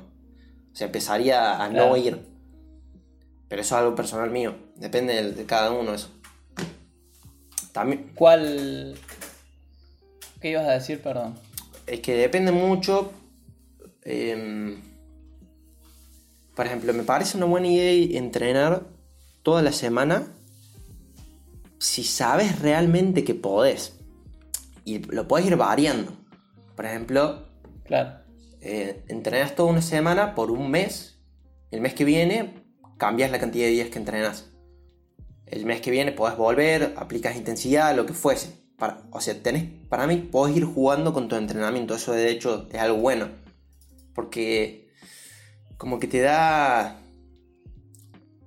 O 0.72 0.74
sea, 0.76 0.86
empezaría 0.86 1.56
a 1.56 1.68
no 1.68 1.96
ir. 1.96 2.31
Pero 3.52 3.60
eso 3.60 3.74
es 3.74 3.82
algo 3.82 3.94
personal 3.94 4.30
mío, 4.30 4.54
depende 4.76 5.12
de, 5.12 5.32
de 5.32 5.44
cada 5.44 5.72
uno 5.72 5.92
eso. 5.92 6.08
También... 7.72 8.10
¿Cuál... 8.14 8.94
¿Qué 10.40 10.52
ibas 10.52 10.66
a 10.66 10.70
decir, 10.70 11.02
perdón? 11.02 11.34
es 11.86 12.00
que 12.00 12.14
depende 12.14 12.50
mucho. 12.50 13.12
Em, 14.04 14.80
por 16.56 16.64
ejemplo, 16.64 16.94
me 16.94 17.02
parece 17.02 17.36
una 17.36 17.44
buena 17.44 17.68
idea 17.68 18.18
entrenar 18.18 18.86
toda 19.42 19.60
la 19.60 19.72
semana 19.72 20.28
si 21.78 22.04
sabes 22.04 22.58
realmente 22.58 23.22
que 23.22 23.34
podés 23.34 23.98
y 24.86 25.00
lo 25.00 25.28
puedes 25.28 25.46
ir 25.46 25.56
variando. 25.56 26.16
Por 26.74 26.86
ejemplo, 26.86 27.48
Claro. 27.84 28.18
eh, 28.62 29.04
entrenas 29.08 29.54
toda 29.54 29.68
una 29.68 29.82
semana 29.82 30.34
por 30.34 30.50
un 30.50 30.70
mes. 30.70 31.18
El 31.70 31.82
mes 31.82 31.92
que 31.92 32.06
viene 32.06 32.62
cambias 32.98 33.30
la 33.30 33.38
cantidad 33.38 33.66
de 33.66 33.72
días 33.72 33.88
que 33.88 33.98
entrenas. 33.98 34.50
El 35.46 35.66
mes 35.66 35.80
que 35.80 35.90
viene 35.90 36.12
podés 36.12 36.36
volver, 36.36 36.94
aplicas 36.96 37.36
intensidad, 37.36 37.94
lo 37.94 38.06
que 38.06 38.14
fuese. 38.14 38.62
Para, 38.78 39.02
o 39.10 39.20
sea, 39.20 39.40
tenés, 39.42 39.64
para 39.88 40.06
mí 40.06 40.16
podés 40.16 40.56
ir 40.56 40.64
jugando 40.64 41.12
con 41.12 41.28
tu 41.28 41.36
entrenamiento. 41.36 41.94
Eso 41.94 42.12
de 42.12 42.30
hecho 42.30 42.68
es 42.72 42.80
algo 42.80 42.98
bueno. 42.98 43.28
Porque 44.14 44.88
como 45.76 45.98
que 45.98 46.06
te 46.06 46.20
da... 46.20 47.00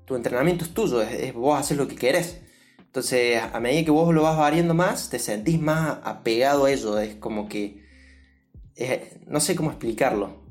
Tu 0.06 0.16
entrenamiento 0.16 0.66
es 0.66 0.74
tuyo, 0.74 1.02
es, 1.02 1.34
vos 1.34 1.60
haces 1.60 1.78
lo 1.78 1.88
que 1.88 1.96
querés. 1.96 2.42
Entonces, 2.80 3.42
a 3.42 3.60
medida 3.60 3.84
que 3.84 3.92
vos 3.92 4.14
lo 4.14 4.24
vas 4.24 4.38
variando 4.38 4.74
más, 4.74 5.10
te 5.10 5.20
sentís 5.20 5.60
más 5.60 6.00
apegado 6.04 6.66
a 6.66 6.72
ello. 6.72 6.98
Es 7.00 7.16
como 7.16 7.50
que... 7.50 7.84
no 9.28 9.40
sé 9.40 9.56
cómo 9.56 9.70
explicarlo. 9.70 10.46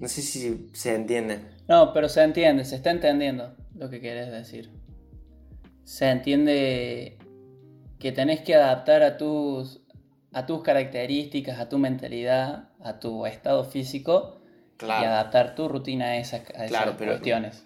No 0.00 0.08
sé 0.08 0.22
si 0.22 0.70
se 0.72 0.94
entiende. 0.94 1.57
No, 1.68 1.92
pero 1.92 2.08
se 2.08 2.22
entiende, 2.22 2.64
se 2.64 2.76
está 2.76 2.90
entendiendo 2.90 3.54
lo 3.74 3.90
que 3.90 4.00
querés 4.00 4.30
decir. 4.30 4.70
Se 5.84 6.08
entiende 6.10 7.18
que 7.98 8.12
tenés 8.12 8.40
que 8.40 8.54
adaptar 8.54 9.02
a 9.02 9.16
tus, 9.18 9.80
a 10.32 10.46
tus 10.46 10.62
características, 10.62 11.58
a 11.58 11.68
tu 11.68 11.78
mentalidad, 11.78 12.70
a 12.80 12.98
tu 12.98 13.26
estado 13.26 13.64
físico 13.64 14.40
y 14.80 14.90
adaptar 14.90 15.54
tu 15.54 15.68
rutina 15.68 16.06
a 16.06 16.16
esas, 16.18 16.40
a 16.50 16.64
esas 16.64 16.68
Claro, 16.68 16.94
pero- 16.96 17.12
cuestiones. 17.12 17.64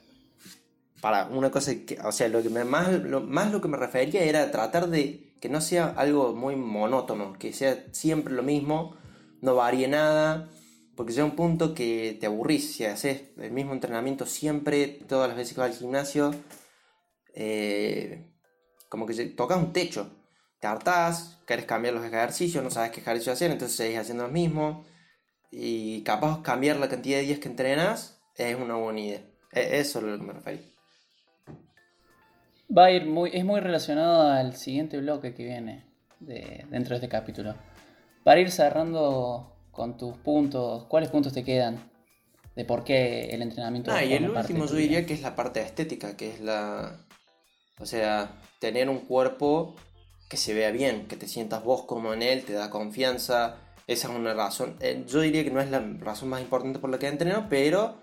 para 1.00 1.26
una 1.26 1.50
cosa 1.50 1.73
que, 1.87 1.99
o 2.02 2.12
sea, 2.12 2.28
lo 2.28 2.42
que 2.42 2.49
me, 2.49 2.64
más, 2.64 2.90
lo, 2.92 3.21
más 3.21 3.52
lo 3.52 3.61
que 3.61 3.68
me 3.68 3.76
refería 3.76 4.23
era 4.23 4.50
tratar 4.50 4.88
de 4.88 5.32
que 5.40 5.49
no 5.49 5.61
sea 5.61 5.88
algo 5.97 6.32
muy 6.35 6.54
monótono, 6.56 7.35
que 7.38 7.52
sea 7.52 7.76
siempre 7.90 8.32
lo 8.32 8.42
mismo, 8.44 8.97
no 9.40 9.56
varíe 9.56 9.88
nada, 9.88 10.49
porque 10.96 11.12
llega 11.12 11.25
un 11.25 11.37
punto 11.37 11.75
que 11.75 12.16
te 12.20 12.26
aburrís, 12.26 12.75
si 12.75 12.84
haces 12.84 13.30
el 13.38 13.52
mismo 13.52 13.72
entrenamiento 13.72 14.26
siempre, 14.26 14.87
todas 15.08 15.28
las 15.28 15.37
veces 15.37 15.54
que 15.54 15.61
vas 15.61 15.70
al 15.70 15.76
gimnasio, 15.78 16.34
eh, 17.34 18.30
como 18.88 19.06
que 19.06 19.14
tocas 19.26 19.58
un 19.58 19.72
techo, 19.72 20.11
te 20.61 20.66
hartás, 20.66 21.38
querés 21.46 21.64
cambiar 21.64 21.94
los 21.94 22.04
ejercicios, 22.04 22.62
no 22.62 22.70
sabes 22.70 22.90
qué 22.90 23.00
ejercicio 23.00 23.32
hacer, 23.32 23.50
entonces 23.50 23.76
seguís 23.76 23.99
haciendo 23.99 24.26
lo 24.26 24.32
mismo, 24.32 24.84
y 25.50 26.02
capaz 26.02 26.42
cambiar 26.42 26.76
la 26.76 26.88
cantidad 26.88 27.18
de 27.18 27.25
días 27.25 27.38
que 27.38 27.49
entrenas 27.49 28.20
es 28.37 28.56
una 28.56 28.75
buena 28.76 29.00
idea. 29.00 29.20
E- 29.52 29.78
Eso 29.80 29.99
es 29.99 30.04
lo 30.04 30.18
que 30.18 30.25
me 30.25 30.32
refería. 30.32 30.62
Va 32.76 32.87
a 32.87 32.90
ir 32.90 33.04
muy, 33.06 33.30
es 33.34 33.44
muy 33.44 33.61
relacionado 33.61 34.30
al 34.30 34.56
siguiente 34.56 34.99
bloque 34.99 35.34
que 35.34 35.44
viene 35.44 35.84
de, 36.20 36.64
dentro 36.70 36.90
de 36.90 37.04
este 37.04 37.08
capítulo. 37.08 37.54
Para 38.25 38.40
ir 38.40 38.50
cerrando 38.50 39.51
con 39.72 39.96
tus 39.96 40.16
puntos, 40.18 40.84
¿cuáles 40.84 41.10
puntos 41.10 41.32
te 41.32 41.42
quedan? 41.42 41.90
De 42.54 42.64
por 42.64 42.84
qué 42.84 43.30
el 43.30 43.42
entrenamiento 43.42 43.90
Ah, 43.90 44.04
y 44.04 44.12
el 44.12 44.28
último 44.30 44.66
yo 44.66 44.74
diría 44.74 45.06
que 45.06 45.14
es 45.14 45.22
la 45.22 45.34
parte 45.34 45.60
estética, 45.62 46.16
que 46.16 46.30
es 46.30 46.40
la... 46.40 46.98
O 47.80 47.86
sea, 47.86 48.38
tener 48.60 48.88
un 48.90 48.98
cuerpo 48.98 49.74
que 50.28 50.36
se 50.36 50.52
vea 50.54 50.70
bien, 50.70 51.06
que 51.08 51.16
te 51.16 51.26
sientas 51.26 51.64
vos 51.64 51.84
como 51.84 52.12
en 52.14 52.22
él, 52.22 52.44
te 52.44 52.52
da 52.52 52.68
confianza. 52.70 53.56
Esa 53.86 54.08
es 54.08 54.14
una 54.14 54.34
razón. 54.34 54.76
eh, 54.80 55.02
yo 55.08 55.20
diría 55.20 55.42
que 55.44 55.50
no 55.50 55.60
es 55.60 55.70
la 55.70 55.80
razón 55.98 56.28
más 56.28 56.40
importante 56.42 56.78
por 56.78 56.90
la 56.90 56.98
que 56.98 57.08
entreno, 57.08 57.46
pero 57.48 57.98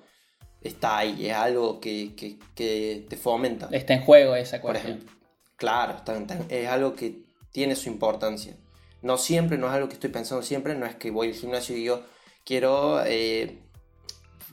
está 0.61 0.97
ahí, 0.97 1.27
es 1.27 1.35
algo 1.35 1.79
que, 1.79 2.15
que- 2.15 2.37
que 2.55 3.05
te 3.07 3.15
fomenta. 3.15 3.69
Está 3.71 3.93
en 3.93 4.01
juego 4.03 4.35
esa 4.35 4.59
Por 4.59 4.71
cuestión. 4.71 4.93
ejemplo. 4.97 5.15
Claro, 5.55 5.95
está- 5.97 6.17
está- 6.17 6.39
es 6.49 6.67
algo 6.67 6.95
que 6.95 7.23
tiene 7.51 7.75
su 7.75 7.87
importancia. 7.89 8.55
No 9.01 9.17
siempre, 9.17 9.57
no 9.57 9.67
es 9.67 9.73
algo 9.73 9.87
que 9.87 9.93
estoy 9.95 10.09
pensando 10.09 10.43
siempre, 10.43 10.75
no 10.75 10.85
es 10.85 10.95
que 10.95 11.11
voy 11.11 11.27
al 11.29 11.33
gimnasio 11.33 11.75
y 11.75 11.79
digo, 11.79 12.03
quiero, 12.45 13.01
eh, 13.05 13.59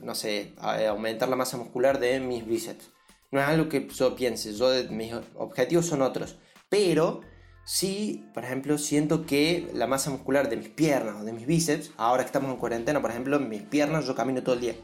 no 0.01 0.15
sé, 0.15 0.53
a- 0.57 0.87
aumentar 0.87 1.27
la 1.29 1.35
masa 1.35 1.57
muscular 1.57 1.99
de 1.99 2.19
mis 2.19 2.45
bíceps. 2.45 2.91
No 3.31 3.41
es 3.41 3.47
algo 3.47 3.67
que 3.67 3.87
yo 3.89 4.15
piense, 4.15 4.53
yo, 4.53 4.69
mis 4.89 5.13
objetivos 5.35 5.85
son 5.85 6.01
otros. 6.01 6.37
Pero 6.69 7.21
sí, 7.65 8.25
por 8.33 8.45
ejemplo, 8.45 8.77
siento 8.77 9.25
que 9.25 9.69
la 9.73 9.87
masa 9.87 10.09
muscular 10.11 10.49
de 10.49 10.57
mis 10.57 10.69
piernas 10.69 11.21
o 11.21 11.25
de 11.25 11.33
mis 11.33 11.45
bíceps, 11.45 11.91
ahora 11.97 12.23
que 12.23 12.27
estamos 12.27 12.51
en 12.51 12.57
cuarentena, 12.57 13.01
por 13.01 13.11
ejemplo, 13.11 13.39
mis 13.39 13.63
piernas 13.63 14.05
yo 14.05 14.15
camino 14.15 14.43
todo 14.43 14.55
el 14.55 14.61
día. 14.61 14.75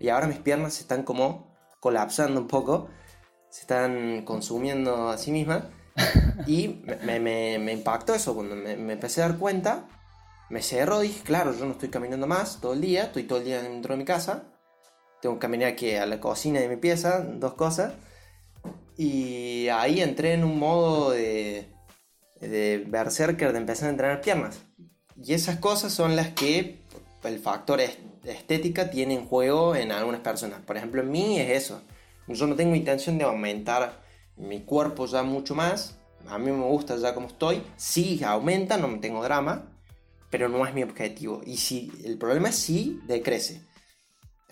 Y 0.00 0.08
ahora 0.08 0.26
mis 0.26 0.38
piernas 0.38 0.74
se 0.74 0.82
están 0.82 1.04
como 1.04 1.54
colapsando 1.78 2.40
un 2.40 2.48
poco, 2.48 2.88
se 3.50 3.60
están 3.60 4.24
consumiendo 4.24 5.08
a 5.10 5.18
sí 5.18 5.30
mismas. 5.30 5.64
Y 6.46 6.82
me, 7.04 7.20
me- 7.20 7.58
me- 7.58 7.72
impactó 7.72 8.14
eso 8.14 8.34
cuando 8.34 8.54
me, 8.56 8.76
me 8.76 8.94
empecé 8.94 9.22
a 9.22 9.28
dar 9.28 9.38
cuenta. 9.38 9.86
Me 10.50 10.62
cerró, 10.62 11.00
dije, 11.00 11.22
claro, 11.22 11.54
yo 11.56 11.64
no 11.64 11.72
estoy 11.72 11.88
caminando 11.88 12.26
más 12.26 12.60
todo 12.60 12.74
el 12.74 12.80
día, 12.80 13.04
estoy 13.04 13.22
todo 13.24 13.38
el 13.38 13.44
día 13.44 13.62
dentro 13.62 13.94
de 13.94 13.98
mi 13.98 14.04
casa. 14.04 14.44
Tengo 15.22 15.36
que 15.36 15.40
caminar 15.40 15.68
aquí 15.70 15.94
a 15.94 16.04
la 16.06 16.20
cocina 16.20 16.60
de 16.60 16.68
mi 16.68 16.76
pieza, 16.76 17.20
dos 17.20 17.54
cosas. 17.54 17.94
Y 18.96 19.68
ahí 19.68 20.00
entré 20.00 20.34
en 20.34 20.44
un 20.44 20.58
modo 20.58 21.10
de, 21.12 21.68
de 22.40 22.84
berserker, 22.86 23.52
de 23.52 23.58
empezar 23.58 23.88
a 23.88 23.90
entrenar 23.92 24.20
piernas. 24.20 24.58
Y 25.16 25.34
esas 25.34 25.56
cosas 25.58 25.92
son 25.92 26.14
las 26.16 26.28
que 26.30 26.82
el 27.24 27.38
factor 27.38 27.80
est- 27.80 28.00
estética 28.24 28.90
tiene 28.90 29.14
en 29.14 29.26
juego 29.26 29.74
en 29.74 29.92
algunas 29.92 30.20
personas. 30.20 30.60
Por 30.60 30.76
ejemplo, 30.76 31.02
en 31.02 31.10
mí 31.10 31.40
es 31.40 31.50
eso. 31.64 31.82
Yo 32.28 32.46
no 32.46 32.54
tengo 32.54 32.74
intención 32.74 33.16
de 33.18 33.24
aumentar 33.24 34.03
mi 34.36 34.62
cuerpo 34.62 35.06
ya 35.06 35.22
mucho 35.22 35.54
más. 35.54 35.98
A 36.28 36.38
mí 36.38 36.50
me 36.50 36.64
gusta 36.64 36.96
ya 36.96 37.14
como 37.14 37.28
estoy. 37.28 37.62
Sí, 37.76 38.22
aumenta, 38.24 38.76
no 38.76 38.98
tengo 39.00 39.22
drama. 39.22 39.70
Pero 40.30 40.48
no 40.48 40.66
es 40.66 40.74
mi 40.74 40.82
objetivo. 40.82 41.42
Y 41.44 41.56
si 41.58 41.92
el 42.04 42.18
problema 42.18 42.48
es 42.48 42.56
si 42.56 43.00
decrece. 43.06 43.60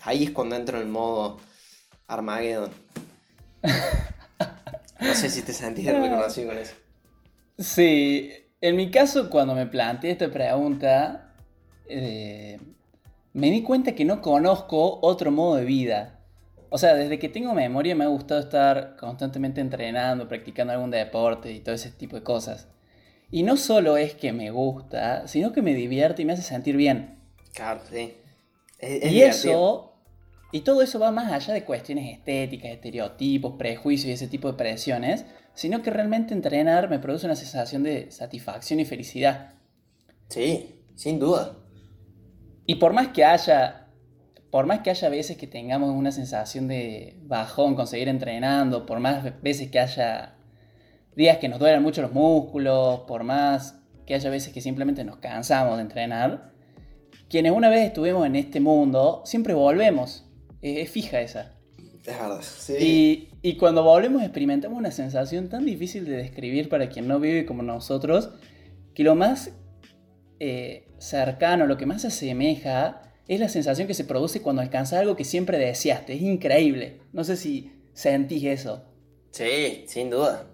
Ahí 0.01 0.23
es 0.23 0.31
cuando 0.31 0.55
entro 0.55 0.77
en 0.77 0.83
el 0.83 0.89
modo 0.89 1.39
Armageddon. 2.07 2.71
No 4.99 5.13
sé 5.15 5.29
si 5.29 5.41
te 5.41 5.53
sentís 5.53 5.85
reconocido 5.91 6.49
con 6.49 6.57
eso. 6.57 6.75
Sí, 7.57 8.31
en 8.61 8.75
mi 8.75 8.89
caso 8.91 9.29
cuando 9.29 9.53
me 9.55 9.65
planteé 9.65 10.11
esta 10.11 10.31
pregunta, 10.31 11.33
eh, 11.87 12.59
me 13.33 13.51
di 13.51 13.61
cuenta 13.61 13.93
que 13.93 14.05
no 14.05 14.21
conozco 14.21 14.99
otro 15.01 15.31
modo 15.31 15.55
de 15.55 15.65
vida. 15.65 16.12
O 16.75 16.79
sea, 16.79 16.95
desde 16.95 17.19
que 17.19 17.29
tengo 17.29 17.53
memoria 17.53 17.93
me 17.93 18.03
ha 18.03 18.07
gustado 18.07 18.39
estar 18.39 18.95
constantemente 18.97 19.61
entrenando, 19.61 20.27
practicando 20.27 20.73
algún 20.73 20.89
deporte 20.89 21.51
y 21.51 21.59
todo 21.59 21.75
ese 21.75 21.91
tipo 21.91 22.15
de 22.15 22.23
cosas. 22.23 22.67
Y 23.29 23.43
no 23.43 23.57
solo 23.57 23.95
es 23.95 24.15
que 24.15 24.33
me 24.33 24.49
gusta, 24.49 25.27
sino 25.27 25.53
que 25.53 25.61
me 25.61 25.75
divierte 25.75 26.23
y 26.23 26.25
me 26.25 26.33
hace 26.33 26.41
sentir 26.41 26.75
bien. 26.75 27.19
Claro, 27.53 27.79
sí. 27.87 28.15
Es- 28.79 29.03
es 29.03 29.11
y 29.11 29.21
eso, 29.21 29.93
y 30.51 30.61
todo 30.61 30.81
eso 30.81 30.97
va 30.97 31.11
más 31.11 31.31
allá 31.31 31.53
de 31.53 31.63
cuestiones 31.63 32.11
estéticas, 32.11 32.71
estereotipos, 32.71 33.53
prejuicios 33.55 34.09
y 34.09 34.13
ese 34.13 34.27
tipo 34.27 34.51
de 34.51 34.57
presiones, 34.57 35.25
sino 35.53 35.83
que 35.83 35.91
realmente 35.91 36.33
entrenar 36.33 36.89
me 36.89 36.97
produce 36.97 37.27
una 37.27 37.35
sensación 37.35 37.83
de 37.83 38.09
satisfacción 38.09 38.79
y 38.79 38.85
felicidad. 38.85 39.53
Sí, 40.27 40.73
sin 40.95 41.19
duda. 41.19 41.55
Y 42.65 42.75
por 42.75 42.93
más 42.93 43.09
que 43.09 43.23
haya, 43.23 43.82
por 44.53 44.67
más 44.67 44.81
que 44.81 44.91
haya 44.91 45.09
veces 45.09 45.35
que 45.35 45.47
tengamos 45.47 45.89
una 45.89 46.11
sensación 46.11 46.67
de 46.67 47.17
bajón 47.23 47.73
con 47.73 47.87
seguir 47.87 48.07
entrenando, 48.07 48.85
por 48.85 48.99
más 48.99 49.41
veces 49.41 49.71
que 49.71 49.79
haya 49.79 50.35
días 51.15 51.39
que 51.39 51.49
nos 51.49 51.57
duelan 51.57 51.81
mucho 51.81 52.03
los 52.03 52.11
músculos, 52.11 52.99
por 53.07 53.23
más 53.23 53.79
que 54.05 54.13
haya 54.13 54.29
veces 54.29 54.53
que 54.53 54.61
simplemente 54.61 55.03
nos 55.03 55.17
cansamos 55.17 55.77
de 55.77 55.81
entrenar, 55.81 56.51
quienes 57.29 57.51
una 57.51 57.67
vez 57.69 57.87
estuvimos 57.87 58.27
en 58.27 58.35
este 58.35 58.59
mundo, 58.59 59.23
siempre 59.25 59.55
volvemos. 59.55 60.29
Eh, 60.61 60.81
Es 60.81 60.91
fija 60.91 61.19
esa. 61.19 61.53
Es 62.05 62.05
verdad. 62.05 62.41
Sí. 62.43 62.75
Y, 62.79 63.29
y 63.41 63.57
cuando 63.57 63.81
volvemos 63.81 64.21
experimentamos 64.21 64.77
una 64.77 64.91
sensación 64.91 65.49
tan 65.49 65.65
difícil 65.65 66.05
de 66.05 66.17
describir 66.17 66.69
para 66.69 66.89
quien 66.89 67.07
no 67.07 67.19
vive 67.19 67.47
como 67.47 67.63
nosotros, 67.63 68.29
que 68.93 69.03
lo 69.03 69.15
más 69.15 69.49
eh, 70.39 70.85
cercano, 70.99 71.65
lo 71.65 71.75
que 71.75 71.87
más 71.87 72.03
se 72.03 72.09
asemeja, 72.09 73.09
es 73.27 73.39
la 73.39 73.49
sensación 73.49 73.87
que 73.87 73.93
se 73.93 74.03
produce 74.03 74.41
cuando 74.41 74.61
alcanzas 74.61 74.99
algo 74.99 75.15
que 75.15 75.23
siempre 75.23 75.57
deseaste. 75.57 76.13
Es 76.13 76.21
increíble. 76.21 77.01
No 77.13 77.23
sé 77.23 77.37
si 77.37 77.71
sentís 77.93 78.43
eso. 78.45 78.83
Sí, 79.31 79.85
sin 79.87 80.09
duda. 80.09 80.47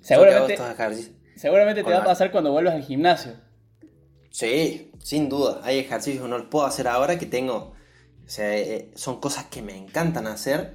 Seguramente, 0.00 0.56
seguramente 1.36 1.82
te 1.82 1.90
va 1.90 1.96
a 1.96 2.04
pasar 2.04 2.30
cuando 2.32 2.52
vuelvas 2.52 2.74
al 2.74 2.82
gimnasio. 2.84 3.32
Sí, 4.30 4.90
sin 5.02 5.28
duda. 5.28 5.60
Hay 5.64 5.78
ejercicios 5.78 6.22
que 6.24 6.28
no 6.28 6.38
los 6.38 6.46
puedo 6.48 6.66
hacer 6.66 6.86
ahora 6.88 7.18
que 7.18 7.26
tengo. 7.26 7.74
O 8.24 8.28
sea, 8.28 8.56
eh, 8.56 8.90
son 8.94 9.20
cosas 9.20 9.46
que 9.46 9.60
me 9.62 9.76
encantan 9.76 10.26
hacer. 10.26 10.74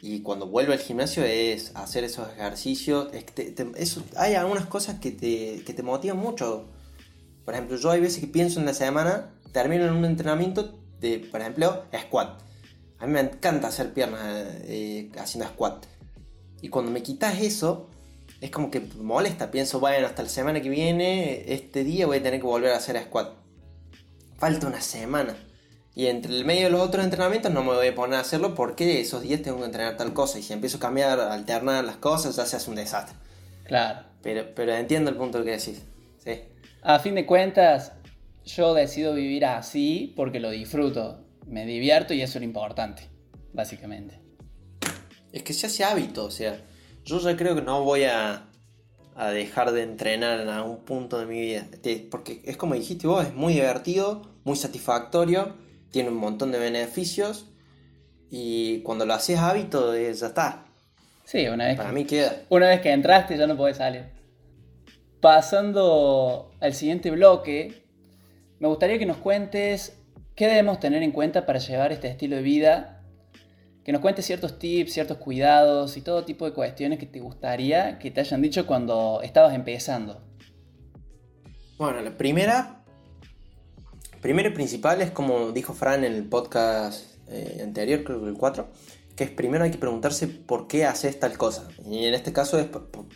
Y 0.00 0.20
cuando 0.20 0.46
vuelvo 0.46 0.72
al 0.72 0.78
gimnasio 0.78 1.24
es 1.24 1.72
hacer 1.74 2.04
esos 2.04 2.28
ejercicios. 2.30 3.08
Es 3.12 3.24
que 3.24 3.32
te- 3.32 3.50
te- 3.52 3.82
eso- 3.82 4.02
hay 4.16 4.34
algunas 4.34 4.66
cosas 4.66 5.00
que 5.00 5.10
te, 5.10 5.62
que 5.64 5.72
te 5.74 5.82
motivan 5.82 6.18
mucho. 6.18 6.68
Por 7.44 7.54
ejemplo, 7.54 7.76
yo 7.76 7.90
hay 7.90 8.00
veces 8.00 8.20
que 8.20 8.26
pienso 8.26 8.60
en 8.60 8.66
la 8.66 8.74
semana, 8.74 9.30
termino 9.52 9.84
en 9.84 9.92
un 9.92 10.04
entrenamiento 10.04 10.78
de, 11.00 11.18
por 11.18 11.40
ejemplo, 11.40 11.84
squat. 12.06 12.40
A 12.98 13.06
mí 13.06 13.12
me 13.12 13.20
encanta 13.20 13.68
hacer 13.68 13.92
piernas 13.92 14.20
eh, 14.62 15.10
haciendo 15.18 15.48
squat. 15.50 15.84
Y 16.62 16.68
cuando 16.68 16.90
me 16.90 17.02
quitas 17.02 17.40
eso, 17.40 17.90
es 18.40 18.50
como 18.50 18.70
que 18.70 18.80
molesta. 18.80 19.50
Pienso, 19.50 19.80
bueno, 19.80 20.06
hasta 20.06 20.22
la 20.22 20.28
semana 20.28 20.62
que 20.62 20.70
viene, 20.70 21.52
este 21.52 21.84
día 21.84 22.06
voy 22.06 22.18
a 22.18 22.22
tener 22.22 22.40
que 22.40 22.46
volver 22.46 22.72
a 22.72 22.76
hacer 22.76 23.00
squat. 23.02 23.34
Falta 24.38 24.66
una 24.66 24.80
semana. 24.80 25.36
Y 25.94 26.06
entre 26.06 26.34
el 26.34 26.44
medio 26.44 26.64
de 26.64 26.70
los 26.70 26.80
otros 26.80 27.04
entrenamientos 27.04 27.52
no 27.52 27.62
me 27.62 27.72
voy 27.72 27.86
a 27.86 27.94
poner 27.94 28.18
a 28.18 28.20
hacerlo 28.20 28.54
porque 28.54 29.00
esos 29.00 29.22
días 29.22 29.42
tengo 29.42 29.58
que 29.58 29.66
entrenar 29.66 29.96
tal 29.96 30.12
cosa. 30.12 30.38
Y 30.38 30.42
si 30.42 30.52
empiezo 30.52 30.78
a 30.78 30.80
cambiar, 30.80 31.20
a 31.20 31.34
alternar 31.34 31.84
las 31.84 31.96
cosas, 31.96 32.34
ya 32.36 32.46
se 32.46 32.56
hace 32.56 32.70
un 32.70 32.76
desastre. 32.76 33.16
Claro. 33.64 34.06
Pero, 34.22 34.54
pero 34.54 34.74
entiendo 34.74 35.10
el 35.10 35.16
punto 35.16 35.44
que 35.44 35.52
decís. 35.52 35.82
Sí. 36.24 36.40
A 36.86 36.98
fin 36.98 37.14
de 37.14 37.24
cuentas, 37.24 37.92
yo 38.44 38.74
decido 38.74 39.14
vivir 39.14 39.46
así 39.46 40.12
porque 40.16 40.38
lo 40.38 40.50
disfruto. 40.50 41.24
Me 41.46 41.64
divierto 41.64 42.12
y 42.12 42.20
eso 42.20 42.38
es 42.38 42.42
lo 42.42 42.44
importante, 42.44 43.08
básicamente. 43.54 44.20
Es 45.32 45.42
que 45.42 45.54
se 45.54 45.66
hace 45.66 45.82
hábito, 45.82 46.26
o 46.26 46.30
sea, 46.30 46.60
yo 47.04 47.18
ya 47.20 47.36
creo 47.36 47.54
que 47.54 47.62
no 47.62 47.82
voy 47.82 48.04
a, 48.04 48.44
a 49.16 49.30
dejar 49.30 49.72
de 49.72 49.82
entrenar 49.82 50.40
en 50.40 50.48
algún 50.48 50.84
punto 50.84 51.18
de 51.18 51.24
mi 51.24 51.40
vida. 51.40 51.66
Porque 52.10 52.42
es 52.44 52.58
como 52.58 52.74
dijiste 52.74 53.06
vos, 53.06 53.26
es 53.26 53.34
muy 53.34 53.54
divertido, 53.54 54.20
muy 54.44 54.56
satisfactorio, 54.56 55.54
tiene 55.90 56.10
un 56.10 56.16
montón 56.16 56.52
de 56.52 56.58
beneficios 56.58 57.46
y 58.30 58.80
cuando 58.82 59.06
lo 59.06 59.14
haces 59.14 59.38
hábito 59.38 59.96
ya 59.96 60.10
está. 60.26 60.66
Sí, 61.24 61.46
una 61.48 61.64
vez 61.66 61.76
Para 61.78 61.88
que, 61.88 61.94
mí 61.94 62.04
queda. 62.04 62.42
una 62.50 62.68
vez 62.68 62.82
que 62.82 62.92
entraste 62.92 63.38
ya 63.38 63.46
no 63.46 63.56
podés 63.56 63.78
salir. 63.78 64.13
Pasando 65.24 66.50
al 66.60 66.74
siguiente 66.74 67.10
bloque, 67.10 67.86
me 68.58 68.68
gustaría 68.68 68.98
que 68.98 69.06
nos 69.06 69.16
cuentes 69.16 69.98
qué 70.34 70.46
debemos 70.46 70.80
tener 70.80 71.02
en 71.02 71.12
cuenta 71.12 71.46
para 71.46 71.60
llevar 71.60 71.92
este 71.92 72.08
estilo 72.08 72.36
de 72.36 72.42
vida. 72.42 73.02
Que 73.86 73.92
nos 73.92 74.02
cuentes 74.02 74.26
ciertos 74.26 74.58
tips, 74.58 74.92
ciertos 74.92 75.16
cuidados 75.16 75.96
y 75.96 76.02
todo 76.02 76.26
tipo 76.26 76.44
de 76.44 76.52
cuestiones 76.52 76.98
que 76.98 77.06
te 77.06 77.20
gustaría 77.20 77.98
que 77.98 78.10
te 78.10 78.20
hayan 78.20 78.42
dicho 78.42 78.66
cuando 78.66 79.22
estabas 79.22 79.54
empezando. 79.54 80.20
Bueno, 81.78 82.02
la 82.02 82.18
primera, 82.18 82.84
primero 84.20 84.50
y 84.50 84.52
principal 84.52 85.00
es 85.00 85.10
como 85.10 85.52
dijo 85.52 85.72
Fran 85.72 86.04
en 86.04 86.12
el 86.12 86.28
podcast 86.28 87.16
eh, 87.28 87.60
anterior, 87.62 88.04
creo 88.04 88.20
que 88.20 88.28
el 88.28 88.36
4, 88.36 88.68
que 89.16 89.24
es 89.24 89.30
primero 89.30 89.64
hay 89.64 89.70
que 89.70 89.78
preguntarse 89.78 90.26
por 90.26 90.66
qué 90.66 90.84
haces 90.84 91.18
tal 91.20 91.38
cosa. 91.38 91.68
Y 91.86 92.06
en 92.06 92.14
este 92.14 92.32
caso 92.32 92.58
es 92.58 92.66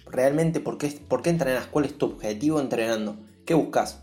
realmente 0.06 0.60
por 0.60 0.78
qué, 0.78 0.88
por 1.08 1.22
qué 1.22 1.30
entrenas, 1.30 1.66
cuál 1.66 1.84
es 1.86 1.98
tu 1.98 2.06
objetivo 2.06 2.60
entrenando, 2.60 3.18
qué 3.44 3.54
buscas. 3.54 4.02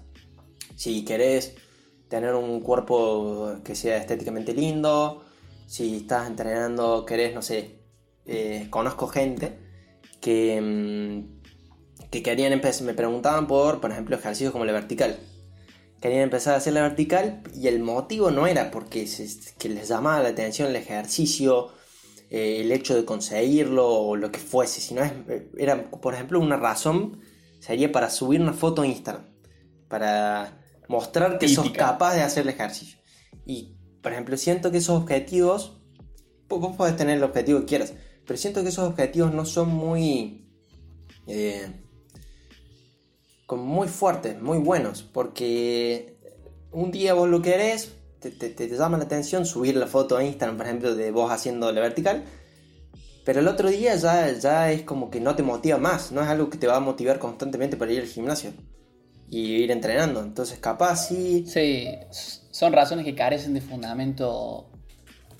Si 0.75 1.05
querés 1.05 1.55
tener 2.09 2.35
un 2.35 2.59
cuerpo 2.59 3.55
que 3.63 3.75
sea 3.75 3.97
estéticamente 3.97 4.53
lindo, 4.53 5.23
si 5.67 5.97
estás 5.97 6.27
entrenando, 6.27 7.05
querés, 7.05 7.33
no 7.33 7.41
sé, 7.41 7.79
eh, 8.25 8.67
conozco 8.69 9.07
gente 9.07 9.57
que, 10.19 10.61
mm, 10.61 12.09
que 12.09 12.23
querían 12.23 12.53
empezar, 12.53 12.85
me 12.85 12.93
preguntaban 12.93 13.47
por, 13.47 13.79
por 13.81 13.91
ejemplo, 13.91 14.15
ejercicios 14.15 14.51
como 14.51 14.65
la 14.65 14.73
vertical. 14.73 15.17
Querían 16.01 16.23
empezar 16.23 16.53
a 16.53 16.57
hacer 16.57 16.73
la 16.73 16.81
vertical 16.81 17.41
y 17.55 17.67
el 17.67 17.79
motivo 17.79 18.29
no 18.31 18.47
era 18.47 18.69
porque 18.69 19.07
que 19.57 19.69
les 19.69 19.87
llamaba 19.87 20.21
la 20.21 20.29
atención 20.29 20.69
el 20.69 20.75
ejercicio, 20.75 21.69
eh, 22.37 22.61
el 22.61 22.71
hecho 22.71 22.93
de 22.95 23.05
conseguirlo 23.05 23.87
o 23.87 24.15
lo 24.15 24.29
que 24.31 24.39
fuese, 24.39 24.81
sino 24.81 25.01
es- 25.03 25.13
era, 25.57 25.89
por 25.89 26.13
ejemplo, 26.13 26.39
una 26.39 26.57
razón 26.57 27.19
sería 27.59 27.91
para 27.91 28.09
subir 28.09 28.41
una 28.41 28.53
foto 28.53 28.81
a 28.81 28.87
Instagram, 28.87 29.25
para 29.87 30.59
mostrar 30.89 31.39
que 31.39 31.47
sos 31.47 31.65
Típica. 31.65 31.85
capaz 31.91 32.15
de 32.15 32.21
hacer 32.21 32.43
el 32.43 32.49
ejercicio. 32.49 32.97
Y, 33.45 33.75
por 34.01 34.11
ejemplo, 34.11 34.35
siento 34.37 34.69
que 34.71 34.79
esos 34.79 35.01
objetivos, 35.01 35.81
vos 36.49 36.59
vos 36.59 36.75
podés 36.75 36.95
tener 36.97 37.17
el 37.17 37.23
objetivo 37.23 37.59
que 37.61 37.65
quieras, 37.65 37.93
pero 38.25 38.37
siento 38.37 38.61
que 38.63 38.69
esos 38.69 38.87
objetivos 38.89 39.33
no 39.33 39.45
son 39.45 39.69
muy... 39.69 40.47
eh, 41.27 41.67
como 43.47 43.63
muy 43.63 43.87
fuertes, 43.87 44.41
muy 44.41 44.57
buenos, 44.57 45.03
porque 45.03 46.17
un 46.71 46.91
día 46.91 47.13
vos 47.13 47.29
lo 47.29 47.41
querés, 47.41 47.93
te, 48.31 48.49
te- 48.49 48.67
te 48.67 48.75
llama 48.77 48.97
la 48.97 49.05
atención 49.05 49.45
subir 49.45 49.75
la 49.75 49.87
foto 49.87 50.17
a 50.17 50.23
Instagram, 50.23 50.57
por 50.57 50.65
ejemplo, 50.65 50.95
de 50.95 51.11
vos 51.11 51.31
haciendo 51.31 51.71
la 51.71 51.81
vertical, 51.81 52.23
pero 53.25 53.39
el 53.39 53.47
otro 53.47 53.69
día 53.69 53.95
ya, 53.95 54.31
ya 54.37 54.71
es 54.71 54.83
como 54.83 55.09
que 55.09 55.19
no 55.19 55.35
te 55.35 55.43
motiva 55.43 55.77
más, 55.77 56.11
no 56.11 56.21
es 56.21 56.27
algo 56.27 56.49
que 56.49 56.57
te 56.57 56.67
va 56.67 56.77
a 56.77 56.79
motivar 56.79 57.19
constantemente 57.19 57.77
para 57.77 57.91
ir 57.91 58.01
al 58.01 58.07
gimnasio 58.07 58.51
y 59.29 59.55
ir 59.63 59.71
entrenando, 59.71 60.21
entonces 60.21 60.59
capaz 60.59 61.07
sí... 61.07 61.45
Sí, 61.47 61.87
son 62.11 62.71
razones 62.73 63.03
que 63.05 63.15
carecen 63.15 63.53
de 63.53 63.61
fundamento, 63.61 64.69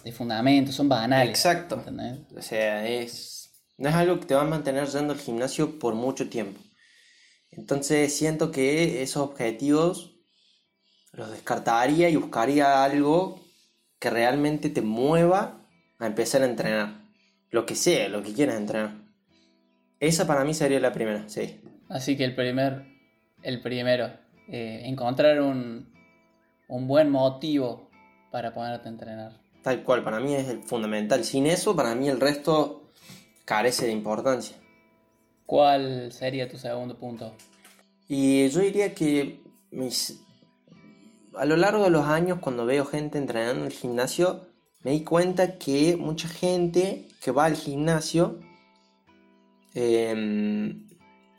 de 0.03 0.11
fundamento, 0.11 0.71
son 0.71 0.89
banales. 0.89 1.29
Exacto. 1.29 1.75
¿entendés? 1.75 2.19
O 2.35 2.41
sea, 2.41 2.87
es. 2.87 3.51
No 3.77 3.89
es 3.89 3.95
algo 3.95 4.19
que 4.19 4.25
te 4.25 4.35
va 4.35 4.41
a 4.41 4.45
mantener 4.45 4.87
yendo 4.87 5.13
al 5.13 5.19
gimnasio 5.19 5.79
por 5.79 5.95
mucho 5.95 6.29
tiempo. 6.29 6.59
Entonces 7.51 8.13
siento 8.15 8.51
que 8.51 9.01
esos 9.03 9.23
objetivos 9.23 10.14
los 11.15 11.31
descartaría 11.31 12.09
y 12.09 12.15
buscaría 12.15 12.83
algo 12.83 13.39
que 13.99 14.09
realmente 14.09 14.69
te 14.69 14.81
mueva 14.81 15.61
a 15.99 16.05
empezar 16.05 16.41
a 16.41 16.45
entrenar. 16.45 17.05
Lo 17.51 17.65
que 17.65 17.75
sea, 17.75 18.09
lo 18.09 18.21
que 18.21 18.33
quieras 18.33 18.57
entrenar. 18.57 18.95
Esa 19.99 20.27
para 20.27 20.43
mí 20.43 20.53
sería 20.53 20.79
la 20.79 20.91
primera, 20.91 21.27
sí. 21.29 21.61
Así 21.87 22.17
que 22.17 22.25
el 22.25 22.35
primer, 22.35 22.85
el 23.43 23.61
primero, 23.61 24.11
eh, 24.49 24.81
encontrar 24.85 25.41
un, 25.41 25.93
un 26.67 26.87
buen 26.87 27.09
motivo 27.09 27.89
para 28.31 28.53
ponerte 28.53 28.89
a 28.89 28.91
entrenar. 28.91 29.31
Tal 29.63 29.81
cual, 29.83 30.03
para 30.03 30.19
mí 30.19 30.35
es 30.35 30.49
el 30.49 30.63
fundamental. 30.63 31.23
Sin 31.23 31.47
eso, 31.47 31.75
para 31.75 31.95
mí 31.95 32.09
el 32.09 32.19
resto 32.19 32.91
carece 33.45 33.85
de 33.85 33.93
importancia. 33.93 34.57
¿Cuál 35.45 36.11
sería 36.11 36.49
tu 36.49 36.57
segundo 36.57 36.97
punto? 36.97 37.33
Y 38.07 38.47
yo 38.49 38.59
diría 38.59 38.93
que 38.93 39.39
mis... 39.71 40.24
a 41.37 41.45
lo 41.45 41.57
largo 41.57 41.83
de 41.83 41.89
los 41.89 42.05
años, 42.05 42.39
cuando 42.39 42.65
veo 42.65 42.85
gente 42.85 43.17
entrenando 43.17 43.61
en 43.61 43.67
el 43.67 43.73
gimnasio, 43.73 44.47
me 44.81 44.91
di 44.91 45.03
cuenta 45.03 45.57
que 45.57 45.95
mucha 45.97 46.27
gente 46.27 47.07
que 47.21 47.31
va 47.31 47.45
al 47.45 47.55
gimnasio, 47.55 48.39
eh, 49.73 50.73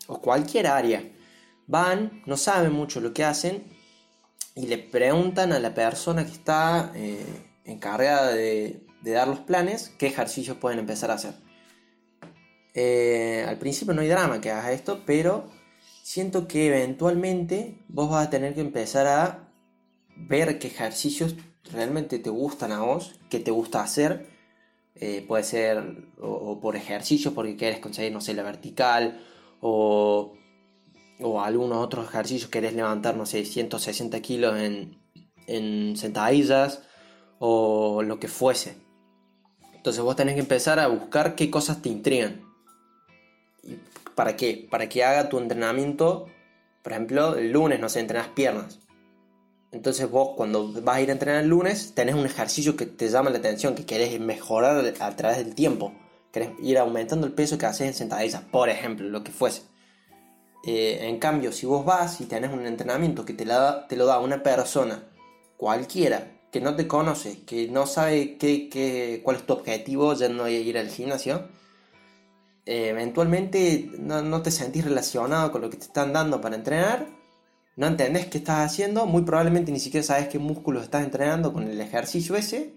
o 0.08 0.20
cualquier 0.20 0.66
área, 0.66 1.02
van, 1.66 2.22
no 2.26 2.36
saben 2.36 2.72
mucho 2.72 3.00
lo 3.00 3.12
que 3.12 3.24
hacen, 3.24 3.64
y 4.54 4.66
le 4.66 4.78
preguntan 4.78 5.52
a 5.52 5.58
la 5.58 5.74
persona 5.74 6.24
que 6.24 6.32
está 6.32 6.92
eh, 6.94 7.24
encargada 7.64 8.32
de, 8.32 8.86
de 9.02 9.10
dar 9.12 9.28
los 9.28 9.40
planes 9.40 9.92
qué 9.98 10.08
ejercicios 10.08 10.56
pueden 10.56 10.78
empezar 10.78 11.10
a 11.10 11.14
hacer. 11.14 11.34
Eh, 12.74 13.44
al 13.48 13.58
principio 13.58 13.94
no 13.94 14.02
hay 14.02 14.08
drama 14.08 14.40
que 14.40 14.50
hagas 14.50 14.72
esto, 14.72 15.02
pero 15.06 15.50
siento 16.02 16.46
que 16.46 16.66
eventualmente 16.66 17.78
vos 17.88 18.10
vas 18.10 18.26
a 18.26 18.30
tener 18.30 18.54
que 18.54 18.60
empezar 18.60 19.06
a 19.06 19.45
ver 20.16 20.58
qué 20.58 20.68
ejercicios 20.68 21.36
realmente 21.72 22.18
te 22.18 22.30
gustan 22.30 22.72
a 22.72 22.80
vos, 22.80 23.14
qué 23.30 23.40
te 23.40 23.50
gusta 23.50 23.82
hacer. 23.82 24.26
Eh, 24.94 25.24
puede 25.26 25.44
ser 25.44 26.08
o, 26.18 26.58
por 26.60 26.74
ejercicios 26.74 27.34
porque 27.34 27.56
quieres 27.56 27.80
conseguir, 27.80 28.12
no 28.12 28.22
sé, 28.22 28.32
la 28.32 28.42
vertical 28.42 29.20
o, 29.60 30.32
o 31.20 31.40
algunos 31.42 31.84
otros 31.84 32.08
ejercicios 32.08 32.50
querés 32.50 32.72
levantar, 32.72 33.14
no 33.16 33.26
sé, 33.26 33.44
160 33.44 34.20
kilos 34.22 34.58
en, 34.58 34.98
en 35.46 35.96
sentadillas 35.96 36.82
o 37.38 38.02
lo 38.02 38.18
que 38.18 38.28
fuese. 38.28 38.76
Entonces 39.74 40.02
vos 40.02 40.16
tenés 40.16 40.34
que 40.34 40.40
empezar 40.40 40.80
a 40.80 40.88
buscar 40.88 41.34
qué 41.34 41.50
cosas 41.50 41.82
te 41.82 41.88
intrigan. 41.88 42.42
¿Y 43.62 43.76
¿Para 44.14 44.34
qué? 44.34 44.66
Para 44.70 44.88
que 44.88 45.04
haga 45.04 45.28
tu 45.28 45.38
entrenamiento, 45.38 46.26
por 46.82 46.92
ejemplo, 46.92 47.36
el 47.36 47.52
lunes, 47.52 47.78
no 47.78 47.88
sé, 47.88 48.00
entrenas 48.00 48.28
piernas. 48.28 48.80
Entonces 49.72 50.10
vos 50.10 50.30
cuando 50.36 50.72
vas 50.82 50.96
a 50.96 51.00
ir 51.00 51.10
a 51.10 51.12
entrenar 51.12 51.42
el 51.42 51.48
lunes, 51.48 51.92
tenés 51.94 52.14
un 52.14 52.24
ejercicio 52.24 52.76
que 52.76 52.86
te 52.86 53.08
llama 53.08 53.30
la 53.30 53.38
atención, 53.38 53.74
que 53.74 53.84
querés 53.84 54.18
mejorar 54.20 54.84
a 55.00 55.16
través 55.16 55.38
del 55.38 55.54
tiempo. 55.54 55.92
Querés 56.32 56.50
ir 56.62 56.78
aumentando 56.78 57.26
el 57.26 57.32
peso 57.32 57.58
que 57.58 57.66
haces 57.66 57.86
en 57.88 57.94
sentadillas, 57.94 58.42
por 58.42 58.68
ejemplo, 58.68 59.08
lo 59.08 59.22
que 59.24 59.32
fuese. 59.32 59.62
Eh, 60.66 60.98
en 61.08 61.18
cambio, 61.18 61.52
si 61.52 61.66
vos 61.66 61.84
vas 61.84 62.20
y 62.20 62.26
tenés 62.26 62.52
un 62.52 62.66
entrenamiento 62.66 63.24
que 63.24 63.34
te, 63.34 63.44
lo 63.44 64.06
da 64.06 64.18
una 64.20 64.42
persona, 64.42 65.04
cualquiera, 65.56 66.32
que 66.50 66.60
no 66.60 66.74
te 66.74 66.86
conoce, 66.88 67.44
que 67.44 67.68
no 67.68 67.86
sabe 67.86 68.36
qué, 68.38 68.68
qué- 68.68 69.20
cuál 69.22 69.36
es 69.36 69.46
tu 69.46 69.52
objetivo 69.52 70.14
yendo 70.14 70.44
a 70.44 70.50
ir 70.50 70.76
al 70.78 70.88
gimnasio, 70.88 71.48
eh, 72.64 72.88
eventualmente 72.88 73.90
no, 73.98 74.22
no 74.22 74.42
te 74.42 74.50
sentís 74.50 74.84
relacionado 74.84 75.52
con 75.52 75.62
lo 75.62 75.70
que 75.70 75.76
te 75.76 75.84
están 75.84 76.12
dando 76.12 76.40
para 76.40 76.56
entrenar, 76.56 77.06
no 77.76 77.86
entendés 77.86 78.26
qué 78.26 78.38
estás 78.38 78.64
haciendo, 78.70 79.06
muy 79.06 79.22
probablemente 79.22 79.70
ni 79.70 79.80
siquiera 79.80 80.04
sabes 80.04 80.28
qué 80.28 80.38
músculos 80.38 80.84
estás 80.84 81.04
entrenando 81.04 81.52
con 81.52 81.68
el 81.68 81.80
ejercicio 81.80 82.34
ese 82.34 82.74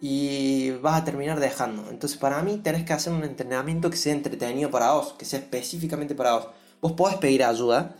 y 0.00 0.70
vas 0.82 1.02
a 1.02 1.04
terminar 1.04 1.40
dejando. 1.40 1.90
Entonces 1.90 2.16
para 2.16 2.40
mí 2.42 2.58
tenés 2.58 2.84
que 2.84 2.92
hacer 2.92 3.12
un 3.12 3.24
entrenamiento 3.24 3.90
que 3.90 3.96
sea 3.96 4.14
entretenido 4.14 4.70
para 4.70 4.92
vos, 4.92 5.14
que 5.14 5.24
sea 5.24 5.40
específicamente 5.40 6.14
para 6.14 6.34
vos. 6.34 6.48
Vos 6.80 6.92
podés 6.92 7.16
pedir 7.16 7.44
ayuda, 7.44 7.96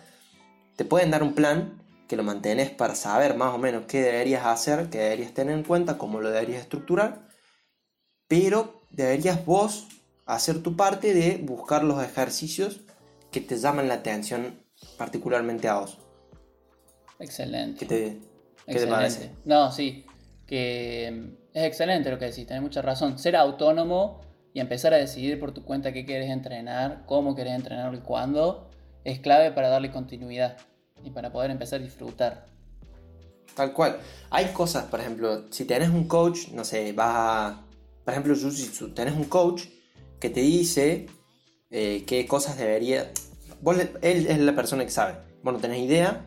te 0.77 0.85
pueden 0.85 1.11
dar 1.11 1.23
un 1.23 1.35
plan 1.35 1.83
que 2.09 2.17
lo 2.17 2.23
mantenés 2.23 2.71
para 2.71 2.95
saber 2.95 3.37
más 3.37 3.55
o 3.55 3.59
menos 3.59 3.85
qué 3.87 4.01
deberías 4.01 4.47
hacer, 4.47 4.89
qué 4.89 4.99
deberías 4.99 5.35
tener 5.35 5.57
en 5.57 5.65
cuenta, 5.65 5.99
cómo 5.99 6.21
lo 6.21 6.31
deberías 6.31 6.63
estructurar, 6.63 7.29
pero 8.29 8.83
deberías 8.91 9.45
vos 9.45 9.89
hacer 10.27 10.63
tu 10.63 10.77
parte 10.77 11.13
de 11.13 11.39
buscar 11.39 11.83
los 11.83 12.03
ejercicios 12.03 12.81
que 13.33 13.41
te 13.41 13.59
llaman 13.59 13.89
la 13.89 13.95
atención 13.95 14.61
particularmente 14.97 15.69
a 15.69 15.81
vos. 15.81 15.99
Excelente. 17.21 17.81
¿Qué 17.81 17.87
te, 17.87 17.97
qué 17.97 18.19
te 18.67 18.73
Excelente. 18.73 18.91
parece? 18.91 19.31
No, 19.45 19.71
sí. 19.71 20.05
Que 20.47 21.11
mm, 21.13 21.57
es 21.57 21.65
excelente 21.65 22.11
lo 22.11 22.19
que 22.19 22.25
decís, 22.27 22.47
tenés 22.47 22.63
mucha 22.63 22.83
razón. 22.83 23.19
Ser 23.19 23.37
autónomo 23.37 24.21
y 24.53 24.61
empezar 24.61 24.93
a 24.95 24.97
decidir 24.97 25.39
por 25.39 25.53
tu 25.53 25.65
cuenta 25.65 25.93
qué 25.93 26.05
querés 26.05 26.31
entrenar, 26.31 27.05
cómo 27.07 27.37
querés 27.37 27.55
entrenarlo 27.55 27.97
y 27.97 28.01
cuándo, 28.01 28.69
es 29.05 29.21
clave 29.21 29.53
para 29.53 29.69
darle 29.69 29.91
continuidad 29.93 30.57
y 31.05 31.11
para 31.11 31.31
poder 31.33 31.51
empezar 31.53 31.81
a 31.81 31.85
disfrutar. 31.85 32.47
Tal 33.55 33.73
cual. 33.73 33.99
Hay 34.31 34.47
cosas, 34.47 34.85
por 34.85 35.01
ejemplo, 35.01 35.45
si 35.53 35.65
tenés 35.65 35.89
un 35.91 36.09
coach, 36.09 36.49
no 36.53 36.65
sé, 36.65 36.93
vas 36.93 37.15
a. 37.15 37.63
Por 38.05 38.13
ejemplo, 38.15 38.35
Jiu-Jitsu, 38.35 38.95
tenés 38.95 39.15
un 39.15 39.25
coach 39.25 39.65
que 40.19 40.31
te 40.31 40.41
dice 40.41 41.07
eh, 41.71 42.05
qué 42.07 42.27
cosas 42.27 42.57
debería. 42.59 43.11
Vos 43.61 43.77
le- 43.77 43.91
él 44.03 44.27
es 44.27 44.39
la 44.39 44.55
persona 44.55 44.85
que 44.85 44.91
sabe. 44.91 45.15
Vos 45.43 45.53
no 45.55 45.61
tenés 45.61 45.79
idea. 45.79 46.25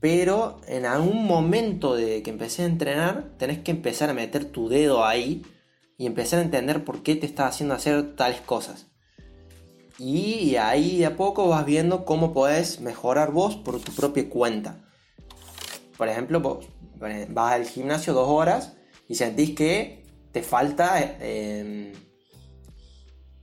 Pero 0.00 0.60
en 0.68 0.86
algún 0.86 1.24
momento 1.24 1.94
de 1.94 2.22
que 2.22 2.30
empecé 2.30 2.62
a 2.62 2.66
entrenar, 2.66 3.30
tenés 3.38 3.58
que 3.60 3.70
empezar 3.70 4.10
a 4.10 4.14
meter 4.14 4.44
tu 4.44 4.68
dedo 4.68 5.04
ahí 5.04 5.42
y 5.98 6.06
empezar 6.06 6.38
a 6.38 6.42
entender 6.42 6.84
por 6.84 7.02
qué 7.02 7.16
te 7.16 7.26
está 7.26 7.46
haciendo 7.46 7.74
hacer 7.74 8.14
tales 8.14 8.40
cosas. 8.40 8.86
Y 9.98 10.56
ahí 10.56 10.98
de 10.98 11.06
a 11.06 11.16
poco 11.16 11.48
vas 11.48 11.64
viendo 11.64 12.04
cómo 12.04 12.34
podés 12.34 12.80
mejorar 12.80 13.32
vos 13.32 13.56
por 13.56 13.80
tu 13.80 13.92
propia 13.92 14.28
cuenta. 14.28 14.84
Por 15.96 16.08
ejemplo, 16.08 16.40
vos 16.40 16.66
eh, 17.06 17.26
vas 17.30 17.54
al 17.54 17.66
gimnasio 17.66 18.12
dos 18.12 18.28
horas 18.28 18.74
y 19.08 19.14
sentís 19.14 19.54
que 19.54 20.04
te 20.32 20.42
falta 20.42 21.00
eh, 21.00 21.94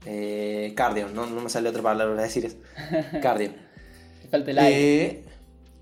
eh, 0.06 0.72
cardio. 0.76 1.08
No, 1.08 1.26
no 1.26 1.40
me 1.40 1.50
sale 1.50 1.68
otra 1.68 1.82
palabra 1.82 2.14
para 2.14 2.26
decir 2.26 2.44
eso. 2.44 2.56
Cardio. 3.22 3.52
Te 4.22 4.28
falta 4.28 4.50
el 4.50 4.58
aire. 4.58 5.04
Eh, 5.04 5.24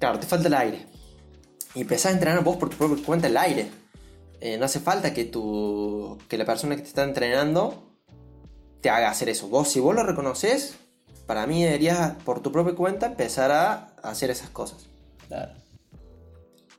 claro, 0.03 0.19
te 0.19 0.27
falta 0.27 0.49
el 0.49 0.55
aire. 0.55 0.85
Y 1.77 1.83
empezás 1.83 2.07
a 2.07 2.15
entrenar 2.15 2.43
vos 2.43 2.57
por 2.57 2.69
tu 2.69 2.77
propia 2.77 3.05
cuenta 3.05 3.29
el 3.29 3.37
aire. 3.37 3.71
Eh, 4.41 4.59
no 4.59 4.65
hace 4.65 4.81
falta 4.81 5.15
que, 5.15 5.25
tu, 5.25 6.19
que 6.29 6.37
la 6.37 6.45
persona 6.45 6.75
que 6.75 6.83
te 6.83 6.89
está 6.89 7.05
entrenando 7.05 7.89
te 8.81 8.91
haga 8.91 9.11
hacer 9.11 9.29
eso. 9.29 9.47
Vos, 9.47 9.69
si 9.69 9.79
vos 9.79 9.95
lo 9.95 10.03
reconoces, 10.03 10.75
para 11.25 11.47
mí 11.47 11.63
deberías 11.63 12.17
por 12.25 12.43
tu 12.43 12.51
propia 12.51 12.75
cuenta 12.75 13.07
empezar 13.07 13.53
a 13.53 13.95
hacer 14.03 14.31
esas 14.31 14.51
cosas. 14.51 14.89
Claro. 15.29 15.53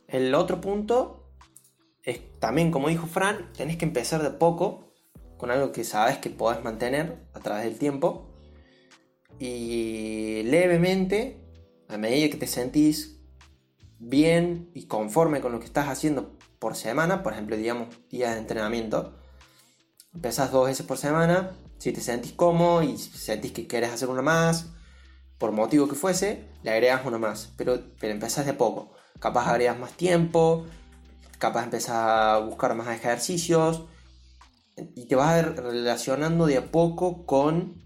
El 0.09 0.35
otro 0.35 0.59
punto 0.59 1.31
es 2.01 2.19
también, 2.41 2.71
como 2.71 2.89
dijo 2.89 3.07
Fran, 3.07 3.53
tenés 3.53 3.77
que 3.77 3.85
empezar 3.85 4.21
de 4.21 4.31
poco 4.31 4.91
con 5.37 5.49
algo 5.49 5.71
que 5.71 5.85
sabes 5.85 6.17
que 6.17 6.29
podés 6.29 6.61
mantener 6.61 7.23
a 7.33 7.39
través 7.39 7.63
del 7.63 7.77
tiempo. 7.77 8.27
Y 9.39 10.43
levemente, 10.43 11.37
a 11.87 11.97
medida 11.97 12.29
que 12.29 12.37
te 12.37 12.47
sentís 12.47 13.12
bien 13.99 14.69
y 14.73 14.87
conforme 14.87 15.41
con 15.41 15.51
lo 15.51 15.59
que 15.59 15.65
estás 15.65 15.87
haciendo 15.87 16.37
por 16.59 16.75
semana, 16.75 17.23
por 17.23 17.33
ejemplo, 17.33 17.57
digamos, 17.57 17.89
días 18.09 18.33
de 18.33 18.39
entrenamiento, 18.39 19.17
empezás 20.13 20.51
dos 20.51 20.67
veces 20.67 20.85
por 20.85 20.97
semana. 20.97 21.51
Si 21.77 21.91
te 21.91 22.01
sentís 22.01 22.33
cómodo 22.33 22.83
y 22.83 22.97
sentís 22.97 23.51
que 23.51 23.67
querés 23.67 23.91
hacer 23.91 24.09
una 24.09 24.21
más, 24.21 24.67
por 25.37 25.51
motivo 25.51 25.87
que 25.89 25.95
fuese, 25.95 26.47
le 26.63 26.71
agregas 26.71 27.05
una 27.05 27.17
más. 27.17 27.53
Pero, 27.57 27.79
pero 27.99 28.13
empezás 28.13 28.45
de 28.45 28.53
poco. 28.53 28.93
Capaz 29.19 29.47
agregas 29.47 29.77
más 29.77 29.91
tiempo, 29.91 30.65
capaz 31.37 31.65
empezás 31.65 31.95
a 31.95 32.39
buscar 32.39 32.75
más 32.75 32.87
ejercicios 32.87 33.83
y 34.95 35.05
te 35.05 35.15
vas 35.15 35.43
relacionando 35.55 36.45
de 36.45 36.57
a 36.57 36.71
poco 36.71 37.25
con 37.25 37.83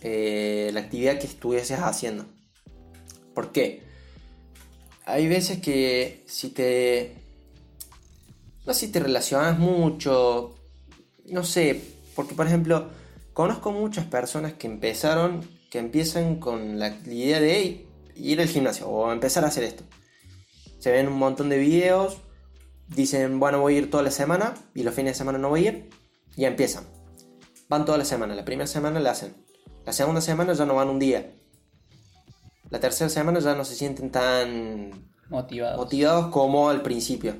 eh, 0.00 0.70
la 0.72 0.80
actividad 0.80 1.18
que 1.18 1.26
estuvieses 1.26 1.80
haciendo. 1.80 2.26
¿Por 3.34 3.52
qué? 3.52 3.82
Hay 5.06 5.28
veces 5.28 5.60
que 5.60 6.24
si 6.26 6.50
te... 6.50 7.16
No 8.66 8.72
sé 8.72 8.86
si 8.86 8.92
te 8.92 9.00
relacionas 9.00 9.58
mucho, 9.58 10.54
no 11.26 11.44
sé, 11.44 11.82
porque 12.14 12.34
por 12.34 12.46
ejemplo, 12.46 12.88
conozco 13.34 13.72
muchas 13.72 14.06
personas 14.06 14.54
que 14.54 14.66
empezaron, 14.66 15.46
que 15.70 15.78
empiezan 15.78 16.36
con 16.36 16.78
la 16.78 16.88
idea 17.04 17.40
de 17.40 17.86
ir 18.14 18.40
al 18.40 18.48
gimnasio 18.48 18.88
o 18.88 19.12
empezar 19.12 19.44
a 19.44 19.48
hacer 19.48 19.64
esto. 19.64 19.84
Se 20.78 20.90
ven 20.90 21.08
un 21.08 21.18
montón 21.18 21.50
de 21.50 21.58
videos, 21.58 22.18
dicen, 22.88 23.38
bueno, 23.38 23.60
voy 23.60 23.74
a 23.74 23.78
ir 23.78 23.90
toda 23.90 24.02
la 24.02 24.10
semana 24.10 24.54
y 24.74 24.82
los 24.82 24.94
fines 24.94 25.12
de 25.12 25.18
semana 25.18 25.36
no 25.36 25.50
voy 25.50 25.66
a 25.66 25.70
ir, 25.70 25.90
y 26.36 26.46
empiezan. 26.46 26.84
Van 27.68 27.84
toda 27.84 27.98
la 27.98 28.04
semana, 28.06 28.34
la 28.34 28.46
primera 28.46 28.66
semana 28.66 28.98
la 28.98 29.10
hacen, 29.10 29.34
la 29.84 29.92
segunda 29.92 30.22
semana 30.22 30.54
ya 30.54 30.64
no 30.64 30.74
van 30.74 30.88
un 30.88 30.98
día, 30.98 31.34
la 32.74 32.80
tercera 32.80 33.08
semana 33.08 33.38
ya 33.38 33.54
no 33.54 33.64
se 33.64 33.76
sienten 33.76 34.10
tan 34.10 35.12
Motivados. 35.28 35.76
motivados 35.78 36.26
como 36.32 36.68
al 36.70 36.82
principio. 36.82 37.36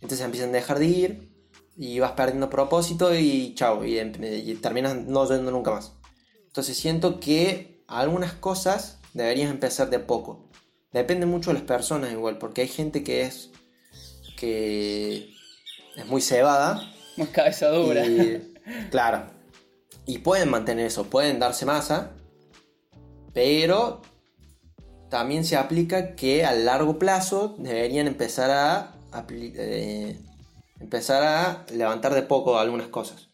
Entonces 0.00 0.20
empiezan 0.24 0.50
a 0.50 0.52
dejar 0.52 0.78
de 0.78 0.86
ir 0.86 1.32
y 1.76 1.98
vas 1.98 2.12
perdiendo 2.12 2.48
propósito 2.48 3.12
y 3.12 3.52
chao, 3.56 3.84
y, 3.84 3.98
em- 3.98 4.12
y 4.22 4.54
terminas 4.54 4.94
no 4.94 5.28
yendo 5.28 5.50
nunca 5.50 5.72
más. 5.72 5.92
Entonces 6.46 6.76
siento 6.76 7.18
que 7.18 7.82
algunas 7.88 8.32
cosas 8.34 9.00
deberías 9.12 9.50
empezar 9.50 9.90
de 9.90 9.96
a 9.96 10.06
poco. 10.06 10.48
Depende 10.92 11.26
mucho 11.26 11.50
de 11.50 11.54
las 11.54 11.64
personas 11.64 12.12
igual, 12.12 12.38
porque 12.38 12.60
hay 12.60 12.68
gente 12.68 13.02
que 13.02 13.22
es 13.22 13.50
que 14.38 15.34
es 15.96 16.06
muy 16.06 16.20
cebada 16.20 16.80
Muy 17.16 17.26
cabeza 17.26 17.70
dura. 17.70 18.06
y, 18.06 18.54
claro. 18.92 19.26
Y 20.06 20.18
pueden 20.18 20.48
mantener 20.50 20.86
eso, 20.86 21.06
pueden 21.10 21.40
darse 21.40 21.66
masa, 21.66 22.12
pero 23.34 24.00
también 25.08 25.44
se 25.44 25.56
aplica 25.56 26.14
que 26.14 26.44
a 26.44 26.52
largo 26.52 26.98
plazo 26.98 27.54
deberían 27.58 28.06
empezar 28.06 28.50
a 28.50 28.92
eh, 29.30 30.18
empezar 30.80 31.22
a 31.22 31.66
levantar 31.72 32.14
de 32.14 32.22
poco 32.22 32.58
algunas 32.58 32.88
cosas. 32.88 33.28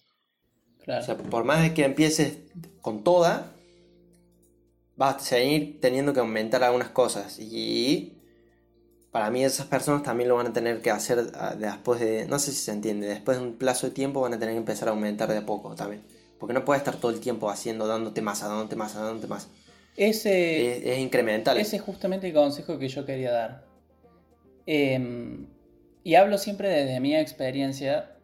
Claro. 0.85 1.02
O 1.02 1.06
sea, 1.06 1.16
por 1.16 1.44
más 1.44 1.62
de 1.62 1.74
que 1.74 1.85
empieces 1.85 2.38
con 2.80 3.04
toda, 3.04 3.52
vas 4.96 5.16
a 5.16 5.20
seguir 5.20 5.80
teniendo 5.80 6.12
que 6.12 6.20
aumentar 6.20 6.62
algunas 6.62 6.90
cosas. 6.90 7.38
Y 7.38 8.18
para 9.11 9.30
mí 9.30 9.44
esas 9.44 9.66
personas 9.66 10.02
también 10.02 10.28
lo 10.28 10.37
van 10.37 10.48
a 10.48 10.52
tener 10.52 10.80
que 10.82 10.90
hacer 10.90 11.30
ah, 11.35 11.54
después 11.56 12.00
de, 12.00 12.26
no 12.26 12.38
sé 12.38 12.52
si 12.52 12.58
se 12.58 12.72
entiende, 12.72 13.06
después 13.06 13.38
de 13.38 13.44
un 13.44 13.54
plazo 13.54 13.87
de 13.87 13.92
tiempo 13.92 14.20
van 14.20 14.35
a 14.35 14.38
tener 14.38 14.54
que 14.54 14.58
empezar 14.58 14.88
a 14.88 14.92
aumentar 14.92 15.28
de 15.28 15.38
a 15.38 15.46
poco 15.46 15.74
también. 15.74 16.02
Porque 16.38 16.54
no 16.54 16.64
puedes 16.64 16.80
estar 16.80 16.96
todo 16.96 17.12
el 17.12 17.20
tiempo 17.20 17.50
haciendo, 17.50 17.87
dándote 17.87 18.20
masa, 18.20 18.48
dándote 18.48 18.74
masa, 18.74 19.02
dándote 19.02 19.28
masa. 19.28 19.48
Ese, 19.96 20.78
Es, 20.78 20.85
es 20.87 20.98
incremental. 20.98 21.59
ese 21.59 21.76
es 21.76 21.83
justamente 21.83 22.28
el 22.28 22.35
consejo 22.35 22.78
que 22.78 22.88
yo 22.88 23.05
quería 23.05 23.31
dar. 23.33 23.64
Em, 24.66 25.46
y 26.05 26.14
hablo 26.14 26.38
siempre 26.38 26.68
desde 26.68 27.00
mi 27.00 27.14
experiencia, 27.16 28.16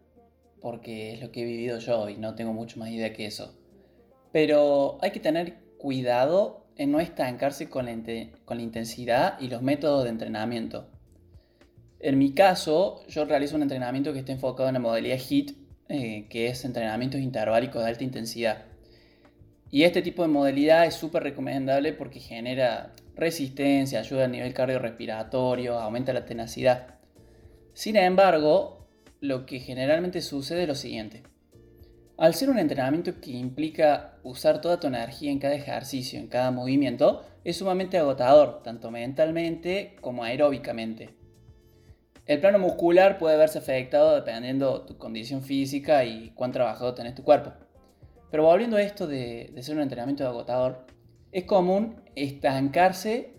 porque 0.61 1.15
es 1.15 1.21
lo 1.21 1.31
que 1.31 1.43
he 1.43 1.45
vivido 1.45 1.79
yo 1.79 2.09
y 2.09 2.17
no 2.17 2.35
tengo 2.35 2.53
mucho 2.53 2.79
más 2.79 2.91
idea 2.91 3.13
que 3.13 3.27
eso. 3.27 3.55
Pero 4.33 4.99
hay 5.03 5.11
que 5.11 5.21
tener 5.21 5.55
cuidado 5.79 6.67
en 6.77 6.91
no 6.93 7.01
estancarse 7.01 7.69
con 7.69 7.87
la, 7.87 7.93
inte- 7.93 8.33
con 8.45 8.57
la 8.59 8.63
intensidad 8.63 9.39
y 9.41 9.49
los 9.49 9.63
métodos 9.63 10.05
de 10.05 10.11
entrenamiento. 10.11 10.89
En 12.01 12.19
mi 12.19 12.33
caso, 12.33 13.05
yo 13.09 13.25
realizo 13.25 13.57
un 13.57 13.63
entrenamiento 13.63 14.13
que 14.13 14.21
está 14.21 14.33
enfocado 14.33 14.69
en 14.69 14.75
la 14.75 14.81
modalidad 14.81 15.19
HIIT, 15.19 15.53
eh, 15.89 16.27
que 16.31 16.47
es 16.49 16.65
entrenamientos 16.65 17.21
interválicos 17.21 17.83
de 17.83 17.89
alta 17.89 18.05
intensidad. 18.05 18.65
Y 19.71 19.83
este 19.83 20.01
tipo 20.01 20.23
de 20.23 20.29
modalidad 20.29 20.87
es 20.87 20.95
súper 20.95 21.23
recomendable 21.23 21.93
porque 21.93 22.21
genera 22.21 22.93
resistencia, 23.15 24.01
ayuda 24.01 24.25
al 24.25 24.33
nivel 24.33 24.55
cardiorrespiratorio, 24.55 25.79
aumenta 25.79 26.13
la 26.13 26.25
tenacidad. 26.25 26.95
Sin 27.75 27.97
embargo, 27.97 28.87
lo 29.21 29.45
que 29.45 29.61
generalmente 29.61 30.23
sucede 30.23 30.63
es 30.63 30.69
lo 30.69 30.75
siguiente. 30.75 31.23
Al 32.17 32.35
ser 32.35 32.51
un 32.51 32.59
entrenamiento 32.59 33.21
que 33.21 33.31
implica 33.31 34.19
usar 34.25 34.61
toda 34.61 34.81
tu 34.81 34.87
energía 34.87 35.31
en 35.31 35.39
cada 35.39 35.55
ejercicio, 35.55 36.19
en 36.19 36.29
cada 36.29 36.51
movimiento, 36.51 37.25
es 37.45 37.59
sumamente 37.59 37.99
agotador, 37.99 38.63
tanto 38.63 38.91
mentalmente 38.91 39.97
como 40.01 40.25
aeróbicamente. 40.25 41.11
El 42.27 42.41
plano 42.41 42.59
muscular 42.59 43.19
puede 43.19 43.37
verse 43.37 43.59
afectado 43.59 44.15
dependiendo 44.15 44.83
tu 44.83 44.99
condición 44.99 45.43
física 45.43 46.05
y 46.05 46.31
cuán 46.31 46.53
trabajado 46.53 46.95
tenés 46.95 47.15
tu 47.15 47.23
cuerpo. 47.23 47.53
Pero 48.31 48.45
volviendo 48.45 48.77
a 48.77 48.83
esto 48.83 49.07
de, 49.07 49.51
de 49.55 49.63
ser 49.63 49.77
un 49.77 49.83
entrenamiento 49.83 50.27
agotador, 50.27 50.87
es 51.33 51.45
común 51.45 52.03
estancarse 52.15 53.35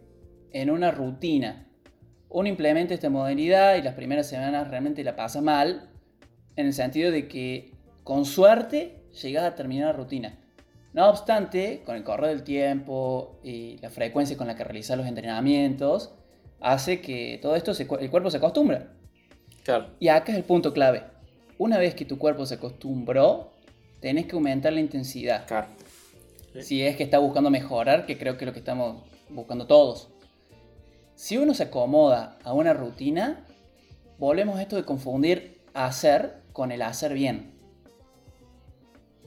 en 0.52 0.70
una 0.70 0.92
rutina. 0.92 1.68
Uno 2.30 2.48
implementa 2.48 2.94
esta 2.94 3.10
modalidad 3.10 3.76
y 3.76 3.82
las 3.82 3.96
primeras 3.96 4.28
semanas 4.28 4.68
realmente 4.68 5.04
la 5.04 5.16
pasa 5.16 5.42
mal, 5.42 5.90
en 6.56 6.66
el 6.68 6.74
sentido 6.74 7.12
de 7.12 7.28
que 7.28 7.74
con 8.04 8.26
suerte 8.26 9.04
llegas 9.22 9.44
a 9.44 9.56
terminar 9.56 9.88
la 9.88 9.94
rutina. 9.94 10.38
No 10.94 11.08
obstante, 11.10 11.82
con 11.86 11.96
el 11.96 12.04
correr 12.04 12.30
del 12.30 12.44
tiempo 12.44 13.40
y 13.44 13.78
la 13.78 13.90
frecuencia 13.90 14.36
con 14.38 14.48
la 14.48 14.56
que 14.56 14.64
realizas 14.64 14.98
los 14.98 15.08
entrenamientos, 15.08 16.14
hace 16.60 17.00
que 17.00 17.40
todo 17.42 17.56
esto, 17.56 17.74
se- 17.74 17.88
el 18.00 18.10
cuerpo 18.10 18.30
se 18.32 18.38
acostumbra. 18.38 18.92
Claro. 19.64 19.88
Y 20.00 20.08
acá 20.08 20.32
es 20.32 20.38
el 20.40 20.44
punto 20.44 20.74
clave. 20.74 21.04
Una 21.60 21.78
vez 21.78 21.94
que 21.94 22.06
tu 22.06 22.18
cuerpo 22.18 22.46
se 22.46 22.56
acostumbró, 22.56 23.54
tenés 24.00 24.26
que 24.26 24.36
aumentar 24.36 24.74
la 24.74 24.80
intensidad. 24.80 25.48
Claro. 25.48 25.68
Si 26.62 26.82
es 26.82 26.96
que 26.96 27.04
está 27.04 27.20
buscando 27.20 27.50
mejorar, 27.50 28.06
que 28.06 28.18
creo 28.18 28.38
que 28.38 28.46
es 28.46 28.48
lo 28.48 28.54
que 28.54 28.60
estamos 28.60 29.04
buscando 29.30 29.68
todos. 29.68 30.10
Si 31.16 31.38
uno 31.38 31.54
se 31.54 31.64
acomoda 31.64 32.38
a 32.44 32.54
una 32.54 32.74
rutina, 32.74 33.46
volvemos 34.18 34.58
a 34.58 34.62
esto 34.62 34.76
de 34.76 34.86
confundir 34.86 35.62
hacer 35.74 36.42
con 36.54 36.72
el 36.72 36.82
hacer 36.82 37.14
bien. 37.14 37.60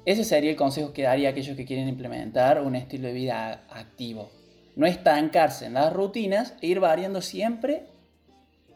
Ese 0.05 0.25
sería 0.25 0.51
el 0.51 0.57
consejo 0.57 0.93
que 0.93 1.03
daría 1.03 1.29
a 1.29 1.31
aquellos 1.33 1.57
que 1.57 1.65
quieren 1.65 1.89
implementar 1.89 2.61
un 2.61 2.75
estilo 2.75 3.07
de 3.07 3.15
vida 3.15 3.65
activo. 3.71 4.31
No 4.75 4.87
estancarse 4.87 5.67
en 5.67 5.75
las 5.75 5.93
rutinas 5.93 6.55
e 6.61 6.67
ir 6.67 6.81
variando 6.81 7.21
siempre 7.21 7.87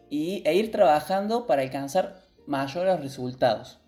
y, 0.09 0.43
e 0.47 0.55
ir 0.55 0.71
trabajando 0.71 1.47
para 1.47 1.63
alcanzar 1.63 2.23
mayores 2.47 3.01
resultados. 3.01 3.81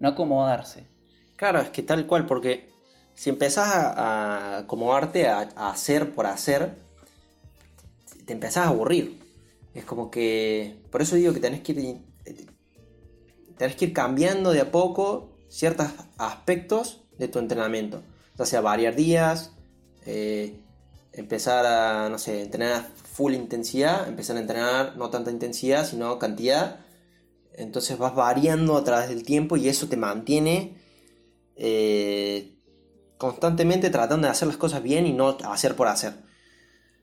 No 0.00 0.08
acomodarse. 0.08 0.93
Claro, 1.36 1.60
es 1.60 1.70
que 1.70 1.82
tal 1.82 2.06
cual, 2.06 2.26
porque 2.26 2.68
si 3.14 3.30
empezás 3.30 3.74
a, 3.74 4.58
acomodarte 4.58 5.28
a, 5.28 5.40
hacer 5.56 6.14
por 6.14 6.26
hacer, 6.26 6.74
te 8.26 8.32
empezás 8.32 8.66
a 8.66 8.68
aburrir. 8.68 9.20
Es 9.74 9.84
como 9.84 10.10
que. 10.10 10.76
Por 10.90 11.02
eso 11.02 11.16
digo 11.16 11.32
que 11.32 11.40
tenés 11.40 11.62
que 11.62 11.72
ir. 11.72 11.98
Tenés 13.56 13.76
que 13.76 13.86
ir 13.86 13.92
cambiando 13.92 14.52
de 14.52 14.60
a 14.60 14.70
poco 14.70 15.36
ciertos 15.48 15.88
aspectos 16.18 17.02
de 17.18 17.28
tu 17.28 17.38
entrenamiento. 17.38 18.02
O 18.36 18.46
sea, 18.46 18.60
variar 18.60 18.96
días, 18.96 19.52
eh, 20.06 20.60
empezar 21.12 21.64
a, 21.66 22.08
no 22.08 22.18
sé, 22.18 22.42
entrenar 22.42 22.88
full 23.12 23.34
intensidad, 23.34 24.08
empezar 24.08 24.36
a 24.36 24.40
entrenar 24.40 24.96
no 24.96 25.10
tanta 25.10 25.30
intensidad, 25.30 25.86
sino 25.86 26.18
cantidad. 26.18 26.80
Entonces 27.52 27.96
vas 27.98 28.16
variando 28.16 28.76
a 28.76 28.82
través 28.82 29.08
del 29.08 29.22
tiempo 29.22 29.56
y 29.56 29.68
eso 29.68 29.88
te 29.88 29.96
mantiene 29.96 30.83
eh, 31.56 32.58
constantemente 33.18 33.90
tratando 33.90 34.26
de 34.26 34.32
hacer 34.32 34.48
las 34.48 34.56
cosas 34.56 34.82
bien 34.82 35.06
y 35.06 35.12
no 35.12 35.36
hacer 35.44 35.76
por 35.76 35.88
hacer. 35.88 36.14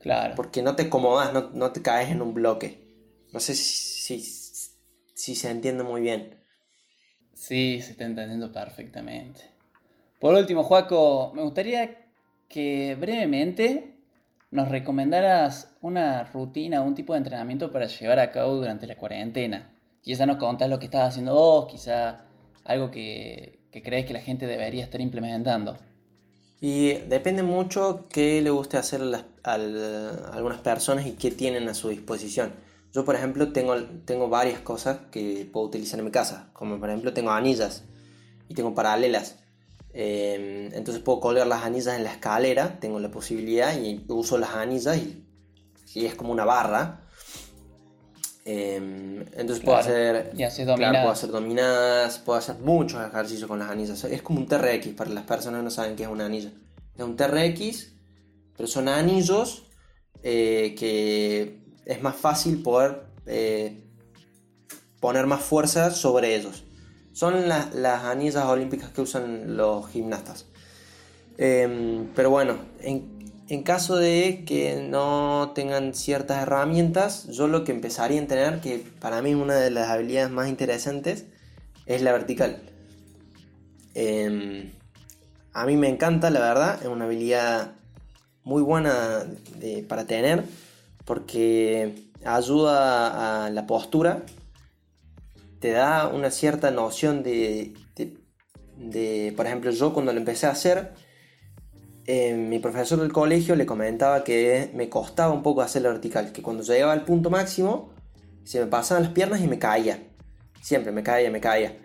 Claro. 0.00 0.34
Porque 0.34 0.62
no 0.62 0.76
te 0.76 0.84
acomodas, 0.84 1.32
no, 1.32 1.72
te 1.72 1.82
caes 1.82 2.10
en 2.10 2.22
un 2.22 2.34
bloque. 2.34 2.86
No 3.32 3.40
sé 3.40 3.54
si, 3.54 4.20
si, 4.20 5.34
se 5.34 5.50
entiende 5.50 5.84
muy 5.84 6.00
bien. 6.00 6.38
Sí, 7.34 7.80
se 7.82 7.92
está 7.92 8.04
entendiendo 8.04 8.52
perfectamente. 8.52 9.40
Por 10.20 10.34
último, 10.34 10.64
Juaco, 10.64 11.32
me 11.34 11.42
gustaría 11.42 12.08
que 12.48 12.96
brevemente 13.00 13.96
nos 14.50 14.68
recomendaras 14.68 15.76
una 15.80 16.24
rutina, 16.24 16.82
un 16.82 16.94
tipo 16.94 17.14
de 17.14 17.18
entrenamiento 17.18 17.72
para 17.72 17.86
llevar 17.86 18.18
a 18.18 18.30
cabo 18.30 18.56
durante 18.56 18.86
la 18.86 18.96
cuarentena. 18.96 19.72
Quizá 20.02 20.26
nos 20.26 20.36
contás 20.36 20.68
lo 20.68 20.78
que 20.78 20.86
estás 20.86 21.08
haciendo 21.08 21.34
vos, 21.34 21.70
quizá 21.70 22.26
algo 22.64 22.90
que, 22.90 23.61
que 23.72 23.82
crees 23.82 24.06
que 24.06 24.12
la 24.12 24.20
gente 24.20 24.46
debería 24.46 24.84
estar 24.84 25.00
implementando. 25.00 25.78
Y 26.60 26.92
depende 27.08 27.42
mucho 27.42 28.06
qué 28.08 28.40
le 28.42 28.50
guste 28.50 28.76
hacer 28.76 29.00
a, 29.42 29.54
algunas 30.32 30.60
personas 30.60 31.06
y 31.06 31.12
qué 31.12 31.32
tienen 31.32 31.68
a 31.68 31.74
su 31.74 31.88
disposición. 31.88 32.52
Yo, 32.92 33.04
por 33.04 33.16
ejemplo, 33.16 33.52
tengo, 33.52 33.74
tengo 34.04 34.28
varias 34.28 34.60
cosas 34.60 34.98
que 35.10 35.48
puedo 35.50 35.66
utilizar 35.66 35.98
en 35.98 36.04
mi 36.04 36.10
casa, 36.12 36.50
como 36.52 36.78
por 36.78 36.90
ejemplo 36.90 37.14
tengo 37.14 37.30
anillas 37.30 37.84
y 38.48 38.54
tengo 38.54 38.74
paralelas. 38.74 39.38
Em, 39.94 40.72
entonces 40.74 41.02
puedo 41.02 41.20
colgar 41.20 41.46
las 41.46 41.64
anillas 41.64 41.96
en 41.96 42.04
la 42.04 42.12
escalera, 42.12 42.78
tengo 42.78 43.00
la 43.00 43.10
posibilidad 43.10 43.76
y 43.78 44.04
uso 44.08 44.38
las 44.38 44.50
anillas 44.50 44.98
y, 44.98 45.26
y 45.94 46.04
es 46.06 46.14
como 46.14 46.32
una 46.32 46.44
barra 46.44 47.02
Em, 48.44 49.20
entonces 49.20 49.60
puedo 49.60 49.78
hacer, 49.78 50.32
dominadas. 50.66 51.02
puedo 51.02 51.10
hacer 51.10 51.30
dominadas, 51.30 52.18
puedo 52.18 52.38
hacer 52.38 52.58
muchos 52.58 53.06
ejercicios 53.06 53.48
con 53.48 53.58
las 53.58 53.70
anillas. 53.70 54.02
Es 54.04 54.22
como 54.22 54.40
un 54.40 54.46
TRX 54.46 54.88
para 54.96 55.10
las 55.10 55.24
personas 55.24 55.60
que 55.60 55.64
no 55.64 55.70
saben 55.70 55.96
qué 55.96 56.02
es 56.04 56.08
una 56.08 56.26
anilla. 56.26 56.50
Es 56.96 57.04
un 57.04 57.16
TRX, 57.16 57.92
pero 58.56 58.66
son 58.66 58.88
anillos 58.88 59.64
eh, 60.22 60.74
que 60.78 61.60
es 61.84 62.02
más 62.02 62.16
fácil 62.16 62.62
poder 62.62 63.04
eh, 63.26 63.84
poner 65.00 65.26
más 65.26 65.42
fuerza 65.42 65.90
sobre 65.90 66.34
ellos. 66.34 66.64
Son 67.12 67.48
las 67.48 68.04
anillas 68.04 68.44
olímpicas 68.44 68.90
que 68.90 69.02
usan 69.02 69.56
los 69.56 69.88
gimnastas. 69.90 70.46
Em, 71.38 72.08
pero 72.14 72.30
bueno, 72.30 72.56
en, 72.80 73.21
en 73.52 73.64
caso 73.64 73.96
de 73.96 74.44
que 74.46 74.76
no 74.88 75.52
tengan 75.54 75.92
ciertas 75.92 76.42
herramientas, 76.42 77.28
yo 77.28 77.48
lo 77.48 77.64
que 77.64 77.72
empezaría 77.72 78.22
a 78.22 78.26
tener, 78.26 78.60
que 78.60 78.82
para 78.98 79.20
mí 79.20 79.34
una 79.34 79.56
de 79.56 79.70
las 79.70 79.90
habilidades 79.90 80.30
más 80.30 80.48
interesantes, 80.48 81.26
es 81.84 82.00
la 82.00 82.12
vertical. 82.12 82.62
Em, 83.94 84.70
a 85.52 85.66
mí 85.66 85.76
me 85.76 85.90
encanta, 85.90 86.30
la 86.30 86.40
verdad, 86.40 86.78
es 86.80 86.88
una 86.88 87.04
habilidad 87.04 87.72
muy 88.42 88.62
buena 88.62 89.26
para 89.86 90.06
tener 90.06 90.44
porque 91.04 92.06
ayuda 92.24 93.44
a 93.44 93.50
la 93.50 93.66
postura, 93.66 94.22
te 95.60 95.72
da 95.72 96.08
una 96.08 96.30
cierta 96.30 96.70
noción 96.70 97.22
de, 97.22 97.74
de, 98.78 99.34
por 99.36 99.44
ejemplo, 99.44 99.70
yo 99.72 99.92
cuando 99.92 100.14
lo 100.14 100.18
empecé 100.20 100.46
a 100.46 100.52
hacer, 100.52 100.94
eh, 102.06 102.34
mi 102.34 102.58
profesor 102.58 103.00
del 103.00 103.12
colegio 103.12 103.54
le 103.54 103.64
comentaba 103.64 104.24
que 104.24 104.70
me 104.74 104.88
costaba 104.88 105.32
un 105.32 105.42
poco 105.42 105.62
hacer 105.62 105.82
la 105.82 105.90
vertical, 105.90 106.32
que 106.32 106.42
cuando 106.42 106.64
llegaba 106.64 106.92
al 106.92 107.04
punto 107.04 107.30
máximo 107.30 107.92
se 108.44 108.58
me 108.60 108.66
pasaban 108.66 109.04
las 109.04 109.12
piernas 109.12 109.40
y 109.40 109.46
me 109.46 109.58
caía. 109.58 110.02
Siempre 110.60 110.90
me 110.92 111.02
caía, 111.02 111.30
me 111.30 111.40
caía. 111.40 111.78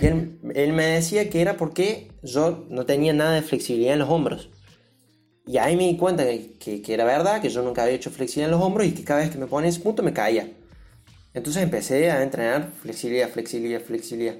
Y 0.00 0.06
él, 0.06 0.38
me 0.42 0.86
decía 0.86 1.28
que 1.28 1.40
era 1.40 1.56
porque 1.56 2.12
yo 2.22 2.66
no 2.70 2.86
tenía 2.86 3.12
nada 3.12 3.32
de 3.32 3.42
flexibilidad 3.42 3.94
en 3.94 3.98
los 3.98 4.08
hombros. 4.08 4.50
Y 5.46 5.58
ahí 5.58 5.76
me 5.76 5.88
di 5.88 5.96
cuenta 5.96 6.24
que, 6.24 6.80
que, 6.80 6.94
era 6.94 7.04
verdad, 7.04 7.42
que 7.42 7.50
yo 7.50 7.62
nunca 7.62 7.82
había 7.82 7.96
hecho 7.96 8.10
flexibilidad 8.10 8.52
en 8.52 8.58
los 8.58 8.66
hombros 8.66 8.86
y 8.86 8.92
que 8.92 9.04
cada 9.04 9.20
vez 9.20 9.30
que 9.30 9.38
me 9.38 9.46
ponía 9.46 9.68
ese 9.68 9.80
punto 9.80 10.02
me 10.02 10.12
caía. 10.12 10.50
Entonces 11.34 11.62
empecé 11.62 12.10
a 12.12 12.22
entrenar 12.22 12.70
flexibilidad, 12.80 13.28
flexibilidad, 13.28 13.80
flexibilidad. 13.80 14.36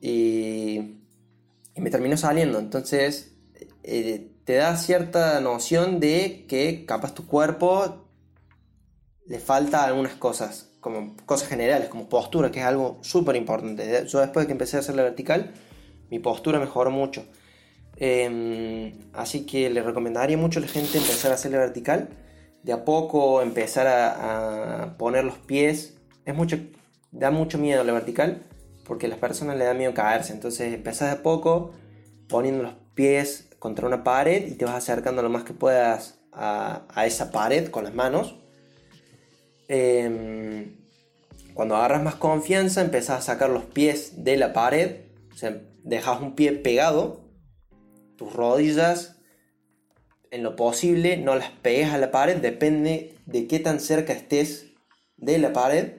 Y, 0.00 0.78
y 1.74 1.80
me 1.80 1.90
terminó 1.90 2.16
saliendo. 2.16 2.58
Entonces 2.60 3.37
eh, 3.82 4.32
te 4.44 4.54
da 4.54 4.76
cierta 4.76 5.40
noción 5.40 6.00
de 6.00 6.46
que 6.48 6.84
capaz 6.86 7.14
tu 7.14 7.26
cuerpo 7.26 8.08
le 9.26 9.38
falta 9.38 9.84
algunas 9.84 10.14
cosas, 10.14 10.70
como 10.80 11.14
cosas 11.26 11.48
generales, 11.48 11.88
como 11.88 12.08
postura, 12.08 12.50
que 12.50 12.60
es 12.60 12.66
algo 12.66 12.98
súper 13.02 13.36
importante. 13.36 14.06
Yo 14.06 14.20
después 14.20 14.44
de 14.44 14.46
que 14.46 14.52
empecé 14.52 14.78
a 14.78 14.80
hacer 14.80 14.94
la 14.94 15.02
vertical, 15.02 15.52
mi 16.10 16.18
postura 16.18 16.58
mejoró 16.58 16.90
mucho. 16.90 17.26
Em, 17.96 18.92
así 19.12 19.44
que 19.44 19.70
le 19.70 19.82
recomendaría 19.82 20.38
mucho 20.38 20.60
a 20.60 20.62
la 20.62 20.68
gente 20.68 20.98
empezar 20.98 21.30
a 21.30 21.34
hacer 21.34 21.52
la 21.52 21.58
vertical. 21.58 22.08
De 22.62 22.72
a 22.72 22.84
poco 22.84 23.42
empezar 23.42 23.86
a, 23.86 24.96
poner 24.98 25.24
los 25.24 25.38
pies. 25.38 25.98
Es 26.24 26.34
mucho, 26.34 26.58
da 27.12 27.30
mucho 27.30 27.58
miedo 27.58 27.84
la 27.84 27.92
vertical 27.92 28.44
porque 28.84 29.06
a 29.06 29.08
las 29.10 29.18
personas 29.18 29.58
le 29.58 29.64
da 29.64 29.74
miedo 29.74 29.92
caerse. 29.94 30.32
Entonces 30.32 30.72
empezás 30.72 31.10
de 31.10 31.18
a 31.18 31.22
poco 31.22 31.72
poniendo 32.28 32.62
los 32.62 32.74
pies 32.94 33.47
contra 33.58 33.86
una 33.86 34.04
pared 34.04 34.46
y 34.46 34.54
te 34.54 34.64
vas 34.64 34.76
acercando 34.76 35.22
lo 35.22 35.30
más 35.30 35.44
que 35.44 35.52
puedas 35.52 36.20
a, 36.32 36.86
esa 37.04 37.30
pared 37.30 37.70
con 37.70 37.84
las 37.84 37.94
manos. 37.94 38.36
Em, 39.68 40.76
cuando 41.54 41.76
agarras 41.76 42.02
más 42.02 42.14
confianza, 42.14 42.80
empezás 42.80 43.18
a 43.18 43.32
sacar 43.32 43.50
los 43.50 43.64
pies 43.64 44.24
de 44.24 44.36
la 44.36 44.52
pared, 44.52 45.02
dejas 45.82 46.20
un 46.20 46.34
pie 46.34 46.52
pegado, 46.52 47.24
tus 48.16 48.32
rodillas 48.32 49.18
en 50.30 50.42
lo 50.42 50.56
posible 50.56 51.16
no 51.16 51.34
las 51.34 51.50
pegues 51.50 51.90
a 51.90 51.98
la 51.98 52.10
pared, 52.10 52.36
depende 52.36 53.14
de 53.26 53.46
qué 53.46 53.58
tan 53.58 53.80
cerca 53.80 54.12
estés 54.12 54.66
de 55.16 55.38
la 55.38 55.52
pared, 55.52 55.92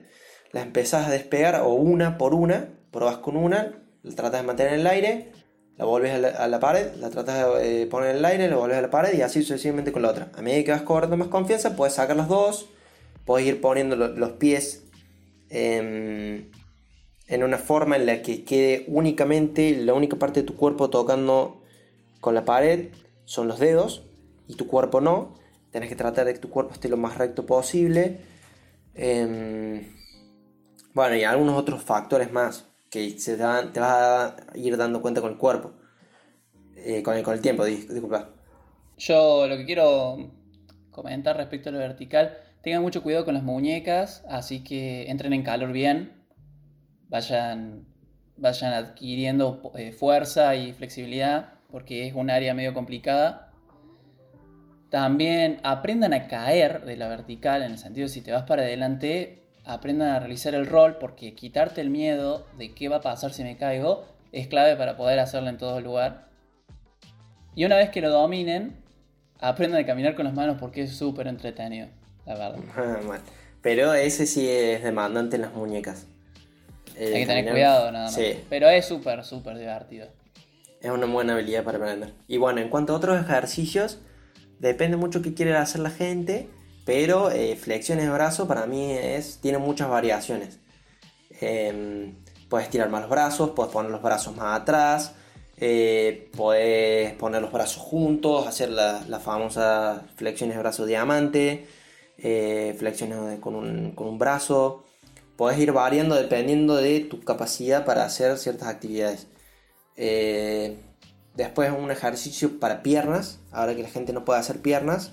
las 0.52 0.64
empezás 0.64 1.06
a 1.06 1.10
despegar 1.10 1.60
o 1.62 1.72
una 1.74 2.18
por 2.18 2.34
una, 2.34 2.68
probas 2.90 3.18
con 3.18 3.36
una, 3.36 3.82
tratas 4.16 4.40
de 4.40 4.46
mantener 4.46 4.74
en 4.74 4.80
el 4.80 4.86
aire, 4.86 5.32
la 5.80 5.86
vuelves 5.86 6.12
a 6.12 6.46
la, 6.46 6.60
pared, 6.60 6.94
la 6.96 7.08
tratas 7.08 7.54
de 7.54 7.84
eh, 7.84 7.86
poner 7.86 8.10
en 8.10 8.16
el 8.16 8.24
aire, 8.26 8.50
la 8.50 8.56
vuelves 8.56 8.76
a 8.76 8.82
la 8.82 8.90
pared 8.90 9.16
y 9.16 9.22
así 9.22 9.40
sucesivamente 9.40 9.92
con 9.92 10.02
la 10.02 10.10
otra. 10.10 10.30
A 10.36 10.42
medida 10.42 10.62
que 10.62 10.72
vas 10.72 10.82
cobrando 10.82 11.16
más 11.16 11.28
confianza, 11.28 11.74
puedes 11.74 11.94
sacar 11.94 12.18
las 12.18 12.28
dos, 12.28 12.68
puedes 13.24 13.46
ir 13.46 13.62
poniendo 13.62 13.96
los 13.96 14.32
pies 14.32 14.84
en 15.48 16.50
una 17.30 17.56
forma 17.56 17.96
en 17.96 18.04
la 18.04 18.20
que 18.20 18.44
quede 18.44 18.84
únicamente 18.88 19.74
la 19.74 19.94
única 19.94 20.18
parte 20.18 20.42
de 20.42 20.46
tu 20.46 20.54
cuerpo 20.54 20.90
tocando 20.90 21.62
con 22.20 22.34
la 22.34 22.44
pared 22.44 22.90
son 23.24 23.48
los 23.48 23.58
dedos 23.58 24.02
y 24.48 24.56
tu 24.56 24.66
cuerpo 24.66 25.00
no. 25.00 25.38
Tienes 25.70 25.88
que 25.88 25.96
tratar 25.96 26.26
de 26.26 26.34
que 26.34 26.40
tu 26.40 26.50
cuerpo 26.50 26.74
esté 26.74 26.90
lo 26.90 26.98
más 26.98 27.16
recto 27.16 27.46
posible. 27.46 28.20
Em, 28.92 29.86
bueno, 30.92 31.16
y 31.16 31.24
algunos 31.24 31.56
otros 31.56 31.82
factores 31.82 32.30
más 32.30 32.69
que 32.90 33.18
se 33.18 33.36
te, 33.36 33.42
vas 33.42 33.76
a 33.80 34.36
ir 34.54 34.76
dando 34.76 35.00
cuenta 35.00 35.20
con 35.20 35.30
el 35.30 35.38
cuerpo, 35.38 35.72
eh, 36.76 37.02
con, 37.02 37.16
el, 37.16 37.22
con 37.22 37.34
el 37.34 37.40
tiempo, 37.40 37.64
disculpa. 37.64 38.30
Yo 38.98 39.46
lo 39.46 39.56
que 39.56 39.64
quiero 39.64 40.32
comentar 40.90 41.36
respecto 41.36 41.68
a 41.68 41.72
lo 41.72 41.78
vertical, 41.78 42.36
tengan 42.62 42.82
mucho 42.82 43.02
cuidado 43.02 43.24
con 43.24 43.34
las 43.34 43.44
muñecas, 43.44 44.24
así 44.28 44.64
que 44.64 45.08
entren 45.08 45.32
en 45.32 45.44
calor 45.44 45.72
bien, 45.72 46.24
vayan, 47.08 47.86
vayan 48.36 48.72
adquiriendo 48.74 49.72
eh, 49.76 49.92
fuerza 49.92 50.54
y 50.56 50.72
flexibilidad. 50.72 51.54
porque 51.70 52.08
es 52.08 52.14
un 52.14 52.30
área 52.30 52.52
medio 52.52 52.74
complicada. 52.74 53.52
También 54.90 55.60
aprendan 55.62 56.12
a 56.12 56.26
caer 56.26 56.84
de 56.84 56.96
la 56.96 57.06
vertical, 57.06 57.62
en 57.62 57.70
el 57.70 57.78
sentido 57.78 58.08
si 58.08 58.22
te 58.22 58.32
vas 58.32 58.42
para 58.42 58.62
adelante, 58.62 59.39
aprendan 59.72 60.10
a 60.10 60.18
realizar 60.18 60.54
el 60.54 60.66
rol, 60.66 60.96
porque 60.98 61.34
quitarte 61.34 61.80
el 61.80 61.90
miedo 61.90 62.46
de 62.58 62.72
qué 62.74 62.88
va 62.88 62.96
a 62.96 63.00
pasar 63.00 63.32
si 63.32 63.42
me 63.42 63.56
caigo 63.56 64.04
es 64.32 64.48
clave 64.48 64.76
para 64.76 64.96
poder 64.96 65.18
hacerlo 65.18 65.48
en 65.48 65.58
todo 65.58 65.80
lugar. 65.80 66.28
Y 67.54 67.64
una 67.64 67.76
vez 67.76 67.90
que 67.90 68.00
lo 68.00 68.10
dominen, 68.10 68.76
aprendan 69.38 69.82
a 69.82 69.86
caminar 69.86 70.14
con 70.14 70.24
las 70.24 70.34
manos 70.34 70.56
porque 70.58 70.82
es 70.82 70.96
súper 70.96 71.26
entretenido, 71.26 71.88
la 72.26 72.34
verdad. 72.34 72.56
Pero 73.62 73.92
ese 73.94 74.26
sí 74.26 74.48
es 74.48 74.82
demandante 74.82 75.36
en 75.36 75.42
las 75.42 75.52
muñecas. 75.52 76.06
Hay 76.98 77.12
que 77.12 77.26
tener 77.26 77.50
cuidado 77.50 77.92
nada 77.92 78.06
más. 78.06 78.20
Pero 78.48 78.68
es 78.68 78.86
súper, 78.86 79.24
súper 79.24 79.58
divertido. 79.58 80.08
Es 80.80 80.90
una 80.90 81.06
buena 81.06 81.34
habilidad 81.34 81.62
para 81.62 81.78
aprender. 81.78 82.12
Y 82.26 82.38
bueno, 82.38 82.60
en 82.60 82.70
cuanto 82.70 82.94
a 82.94 82.96
otros 82.96 83.20
ejercicios, 83.20 83.98
depende 84.58 84.96
mucho 84.96 85.20
qué 85.20 85.34
quiere 85.34 85.54
hacer 85.56 85.82
la 85.82 85.90
gente, 85.90 86.48
pero 86.90 87.30
eh, 87.30 87.54
flexiones 87.54 88.06
de 88.06 88.10
brazo 88.10 88.48
para 88.48 88.66
mí 88.66 88.90
es, 88.90 89.38
tiene 89.40 89.58
muchas 89.58 89.88
variaciones. 89.88 90.58
Em, 91.40 92.16
puedes 92.48 92.68
tirar 92.68 92.88
más 92.88 93.02
los 93.02 93.10
brazos, 93.10 93.50
puedes 93.50 93.72
poner 93.72 93.92
los 93.92 94.02
brazos 94.02 94.34
más 94.34 94.60
atrás, 94.60 95.12
eh, 95.58 96.28
puedes 96.36 97.14
poner 97.14 97.42
los 97.42 97.52
brazos 97.52 97.80
juntos, 97.80 98.44
hacer 98.48 98.70
las 98.70 99.08
la 99.08 99.20
famosas 99.20 100.00
flexiones 100.16 100.56
de 100.56 100.62
brazo 100.62 100.84
diamante, 100.84 101.64
eh, 102.18 102.74
flexiones 102.76 103.38
con 103.38 103.54
un, 103.54 103.92
con 103.92 104.08
un 104.08 104.18
brazo. 104.18 104.82
Puedes 105.36 105.60
ir 105.60 105.70
variando 105.70 106.16
dependiendo 106.16 106.74
de 106.74 106.98
tu 107.02 107.20
capacidad 107.20 107.84
para 107.84 108.04
hacer 108.04 108.36
ciertas 108.36 108.66
actividades. 108.66 109.28
Después 111.36 111.70
un 111.70 111.92
ejercicio 111.92 112.58
para 112.58 112.82
piernas, 112.82 113.38
ahora 113.52 113.76
que 113.76 113.82
la 113.84 113.90
gente 113.90 114.12
no 114.12 114.24
puede 114.24 114.40
hacer 114.40 114.60
piernas, 114.60 115.12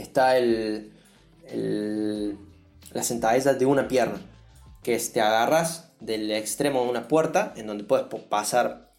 está 0.00 0.36
el, 0.36 0.92
la 2.92 3.02
sentadilla 3.02 3.54
de 3.54 3.66
una 3.66 3.88
pierna, 3.88 4.20
que 4.82 4.94
es 4.94 5.12
te 5.12 5.20
agarras 5.20 5.92
del 6.00 6.30
extremo 6.30 6.82
de 6.84 6.90
una 6.90 7.08
puerta, 7.08 7.52
en 7.56 7.66
donde 7.66 7.84
puedes 7.84 8.06
pasar, 8.28 8.92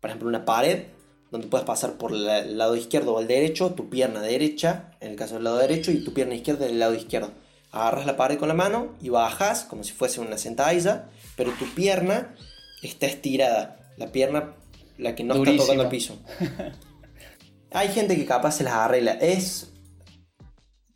por 0.00 0.10
ejemplo, 0.10 0.28
una 0.28 0.44
pared, 0.44 0.84
donde 1.30 1.46
puedes 1.46 1.66
pasar 1.66 1.98
por 1.98 2.12
el 2.12 2.56
lado 2.56 2.74
izquierdo 2.74 3.14
o 3.14 3.20
el 3.20 3.26
derecho, 3.26 3.74
tu 3.74 3.90
pierna 3.90 4.20
derecha, 4.20 4.96
en 5.00 5.10
el 5.10 5.16
caso 5.16 5.34
del 5.34 5.44
lado 5.44 5.58
derecho, 5.58 5.90
y 5.92 6.02
tu 6.02 6.14
pierna 6.14 6.34
izquierda 6.34 6.66
en 6.66 6.72
el 6.72 6.78
lado 6.78 6.94
izquierdo. 6.94 7.32
Agarras 7.70 8.06
la 8.06 8.16
pared 8.16 8.38
con 8.38 8.48
la 8.48 8.54
mano 8.54 8.94
y 9.02 9.10
bajas 9.10 9.64
como 9.64 9.84
si 9.84 9.92
fuese 9.92 10.20
una 10.20 10.38
sentadilla, 10.38 11.10
pero 11.36 11.52
tu 11.52 11.66
pierna 11.74 12.34
está 12.82 13.06
estirada 13.06 13.78
la 13.98 14.10
pierna, 14.10 14.54
la 14.96 15.14
que 15.14 15.24
no 15.24 15.34
está 15.34 15.56
tocando 15.56 15.82
el 15.82 15.88
piso. 15.88 16.18
Hay 17.70 17.88
gente 17.88 18.16
que 18.16 18.24
capaz 18.24 18.52
se 18.52 18.64
las 18.64 18.74
arregla. 18.74 19.12
Es. 19.12 19.72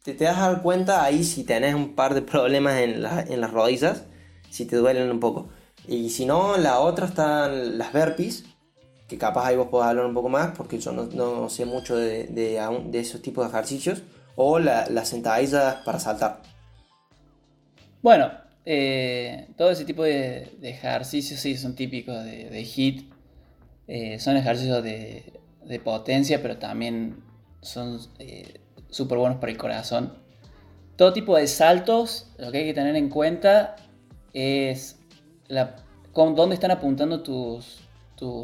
Te, 0.03 0.15
te 0.15 0.25
das 0.25 0.39
a 0.39 0.53
dar 0.53 0.63
cuenta 0.63 1.05
ahí 1.05 1.25
si 1.25 1.45
tenés 1.45 1.75
un 1.75 1.95
par 1.95 2.15
de 2.15 2.23
problemas 2.23 2.79
en, 2.81 3.03
las 3.03 3.51
rodillas, 3.51 4.05
si 4.51 4.65
te 4.65 4.77
duelen 4.77 5.11
un 5.11 5.21
poco. 5.21 5.49
Y 5.87 6.11
si 6.11 6.27
no, 6.27 6.57
la 6.57 6.81
otra 6.81 7.07
están 7.07 7.79
las 7.79 7.93
burpees, 7.93 8.45
que 9.09 9.19
capaz 9.19 9.47
ahí 9.47 9.57
vos 9.57 9.69
podés 9.69 9.89
hablar 9.89 10.07
un 10.07 10.15
poco 10.15 10.29
más, 10.29 10.57
porque 10.57 10.79
yo 10.79 10.93
no, 10.93 11.49
sé 11.49 11.65
mucho 11.65 11.97
de, 11.97 12.25
de, 12.25 12.99
esos 12.99 13.23
tipos 13.23 13.45
de 13.45 13.51
ejercicios. 13.51 14.03
O 14.35 14.59
las 14.59 15.09
sentadillas 15.09 15.77
para 15.85 16.01
saltar. 16.01 16.41
Bueno, 18.01 18.33
eh, 18.65 19.49
todo 19.57 19.71
ese 19.71 19.85
tipo 19.85 20.03
de, 20.03 20.57
ejercicios 20.63 21.41
sí 21.41 21.57
son 21.57 21.75
típicos 21.75 22.25
de, 22.25 22.63
HIT. 22.63 23.13
Eh, 23.89 24.19
son 24.19 24.37
ejercicios 24.37 24.83
de, 24.83 25.33
potencia, 25.85 26.43
pero 26.43 26.59
también 26.59 27.23
son 27.61 27.99
eh, 28.19 28.61
súper 28.93 29.19
buenos 29.19 29.39
para 29.39 29.51
el 29.51 29.59
corazón. 29.59 30.13
Todo 30.97 31.13
tipo 31.13 31.37
de 31.37 31.49
saltos, 31.49 32.31
lo 32.39 32.53
que 32.53 32.59
hay 32.59 32.65
que 32.67 32.75
tener 32.75 32.95
en 32.95 33.09
cuenta 33.09 33.75
es 34.33 35.01
con 36.13 36.37
dónde 36.37 36.55
están 36.55 36.71
apuntando 36.71 37.23
tus, 37.23 37.81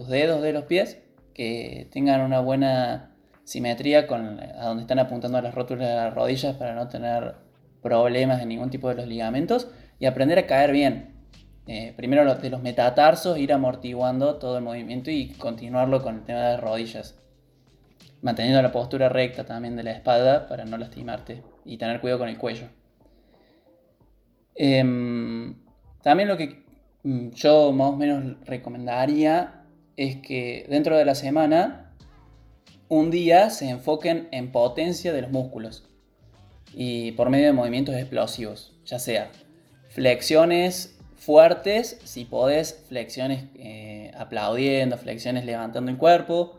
dedos 0.08 0.42
de 0.42 0.52
los 0.52 0.64
pies, 0.64 0.98
que 1.34 1.88
tengan 1.92 2.22
una 2.22 2.40
buena 2.40 3.14
simetría 3.44 4.06
con 4.08 4.40
a 4.40 4.64
donde 4.64 4.82
están 4.82 4.98
apuntando 4.98 5.40
las 5.40 5.54
rótulas 5.54 5.88
de 5.88 5.94
las 5.94 6.14
rodillas 6.14 6.56
para 6.56 6.74
no 6.74 6.88
tener 6.88 7.36
problemas 7.80 8.42
en 8.42 8.48
ningún 8.48 8.70
tipo 8.70 8.88
de 8.88 8.96
los 8.96 9.06
ligamentos 9.06 9.68
y 10.00 10.06
aprender 10.06 10.38
a 10.38 10.46
caer 10.46 10.72
bien. 10.72 11.14
Eh, 11.66 11.92
primero 11.96 12.34
de 12.34 12.50
los 12.50 12.62
metatarsos, 12.62 13.38
ir 13.38 13.52
amortiguando 13.52 14.36
todo 14.36 14.56
el 14.56 14.64
movimiento 14.64 15.10
y 15.10 15.28
continuarlo 15.34 16.02
con 16.02 16.16
el 16.16 16.24
tema 16.24 16.40
de 16.40 16.52
las 16.54 16.60
rodillas. 16.60 17.18
Manteniendo 18.22 18.60
la 18.60 18.72
postura 18.72 19.08
recta 19.08 19.44
también 19.44 19.76
de 19.76 19.82
la 19.82 19.92
espalda 19.92 20.48
para 20.48 20.64
no 20.64 20.76
lastimarte 20.76 21.42
y 21.64 21.78
tener 21.78 22.00
cuidado 22.00 22.20
con 22.20 22.28
el 22.28 22.38
cuello. 22.38 22.66
Em, 24.54 25.54
también 26.02 26.28
lo 26.28 26.36
que 26.36 26.64
mm, 27.04 27.30
yo 27.30 27.72
más 27.72 27.90
o 27.90 27.96
menos 27.96 28.36
recomendaría 28.44 29.64
es 29.96 30.16
que 30.16 30.66
dentro 30.68 30.96
de 30.96 31.04
la 31.04 31.14
semana 31.14 31.94
un 32.88 33.10
día 33.10 33.50
se 33.50 33.68
enfoquen 33.68 34.28
en 34.32 34.50
potencia 34.50 35.12
de 35.12 35.22
los 35.22 35.30
músculos 35.30 35.88
y 36.74 37.12
por 37.12 37.30
medio 37.30 37.46
de 37.46 37.52
movimientos 37.52 37.94
explosivos, 37.94 38.76
ya 38.84 38.98
sea 38.98 39.30
Flexiones 39.88 40.98
fuertes, 41.16 41.98
si 42.04 42.24
podés, 42.24 42.84
flexiones 42.88 43.46
eh, 43.56 44.12
aplaudiendo, 44.16 44.96
flexiones 44.96 45.44
levantando 45.44 45.90
el 45.90 45.96
cuerpo, 45.96 46.57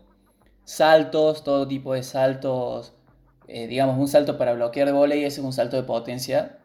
saltos, 0.69 1.43
todo 1.43 1.67
tipo 1.67 1.95
de 1.95 2.03
saltos, 2.03 2.93
eh, 3.47 3.65
digamos 3.65 3.97
un 3.97 4.07
salto 4.07 4.37
para 4.37 4.53
bloquear 4.53 4.85
de 4.85 4.93
volei, 4.93 5.23
ese 5.23 5.41
es 5.41 5.45
un 5.45 5.51
salto 5.51 5.75
de 5.75 5.83
potencia, 5.83 6.59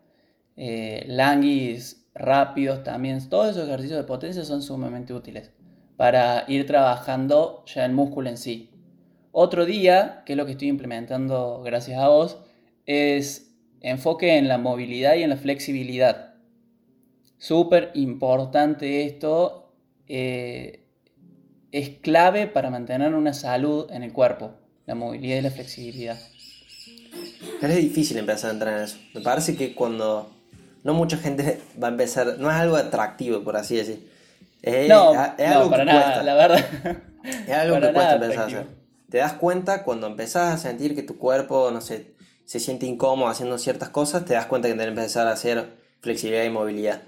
eh, 0.56 1.04
languis 1.08 2.06
rápidos 2.14 2.84
también, 2.84 3.26
todos 3.30 3.48
esos 3.48 3.66
ejercicios 3.66 3.98
de 3.98 4.04
potencia 4.04 4.44
son 4.44 4.60
sumamente 4.60 5.14
útiles 5.14 5.52
para 5.96 6.44
ir 6.48 6.66
trabajando 6.66 7.64
ya 7.66 7.86
el 7.86 7.92
músculo 7.92 8.28
en 8.28 8.36
sí. 8.36 8.70
Otro 9.32 9.64
día, 9.64 10.22
que 10.26 10.34
es 10.34 10.36
lo 10.36 10.44
que 10.44 10.52
estoy 10.52 10.68
implementando 10.68 11.62
gracias 11.64 11.98
a 11.98 12.08
vos, 12.08 12.40
es 12.84 13.56
enfoque 13.80 14.36
en 14.36 14.48
la 14.48 14.58
movilidad 14.58 15.14
y 15.14 15.22
en 15.22 15.30
la 15.30 15.36
flexibilidad. 15.38 16.34
Súper 17.38 17.90
importante 17.94 19.06
esto. 19.06 19.72
Eh, 20.08 20.83
es 21.74 21.90
clave 22.00 22.46
para 22.46 22.70
mantener 22.70 23.14
una 23.14 23.34
salud 23.34 23.90
en 23.90 24.04
el 24.04 24.12
cuerpo, 24.12 24.52
la 24.86 24.94
movilidad 24.94 25.38
y 25.38 25.40
la 25.40 25.50
flexibilidad. 25.50 26.16
es 27.60 27.76
difícil 27.76 28.16
empezar 28.16 28.50
a 28.50 28.52
entrenar 28.52 28.82
eso. 28.82 28.96
Me 29.12 29.20
parece 29.22 29.56
que 29.56 29.74
cuando 29.74 30.30
no 30.84 30.94
mucha 30.94 31.16
gente 31.16 31.60
va 31.82 31.88
a 31.88 31.90
empezar, 31.90 32.36
no 32.38 32.48
es 32.48 32.56
algo 32.56 32.76
atractivo, 32.76 33.42
por 33.42 33.56
así 33.56 33.74
decir. 33.74 34.08
Es, 34.62 34.88
no, 34.88 35.14
algo 35.14 35.68
para 35.68 35.84
nada, 35.84 36.22
la 36.22 36.34
verdad. 36.34 36.64
Es 37.24 37.54
algo 37.54 37.80
que 37.80 37.92
cuesta 37.92 38.14
empezar 38.14 38.38
a 38.38 38.46
hacer. 38.46 38.66
Te 39.10 39.18
das 39.18 39.32
cuenta 39.32 39.82
cuando 39.82 40.06
empezás 40.06 40.54
a 40.54 40.58
sentir 40.58 40.94
que 40.94 41.02
tu 41.02 41.18
cuerpo, 41.18 41.72
no 41.72 41.80
sé, 41.80 42.14
se 42.44 42.60
siente 42.60 42.86
incómodo 42.86 43.28
haciendo 43.28 43.58
ciertas 43.58 43.88
cosas, 43.88 44.24
te 44.24 44.34
das 44.34 44.46
cuenta 44.46 44.68
que 44.68 44.74
tienes 44.74 44.94
que 44.94 45.00
empezar 45.00 45.26
a 45.26 45.32
hacer 45.32 45.70
flexibilidad 46.02 46.44
y 46.44 46.50
movilidad. 46.50 47.02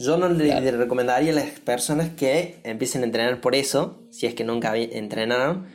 Yo 0.00 0.16
no 0.16 0.30
le, 0.30 0.70
recomendaría 0.72 1.30
a 1.30 1.34
las 1.34 1.60
personas 1.60 2.08
que 2.08 2.58
empiecen 2.64 3.02
a 3.02 3.04
entrenar 3.04 3.42
por 3.42 3.54
eso, 3.54 4.02
si 4.10 4.26
es 4.26 4.34
que 4.34 4.44
nunca 4.44 4.74
entrenaron, 4.74 5.66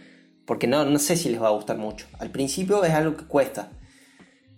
porque 0.47 0.65
no, 0.65 0.83
no 0.83 0.97
sé 0.97 1.15
si 1.15 1.29
les 1.29 1.39
va 1.39 1.49
a 1.49 1.51
gustar 1.51 1.77
mucho. 1.77 2.07
Al 2.17 2.31
principio 2.31 2.83
es 2.83 2.91
algo 2.91 3.15
que 3.15 3.25
cuesta. 3.25 3.69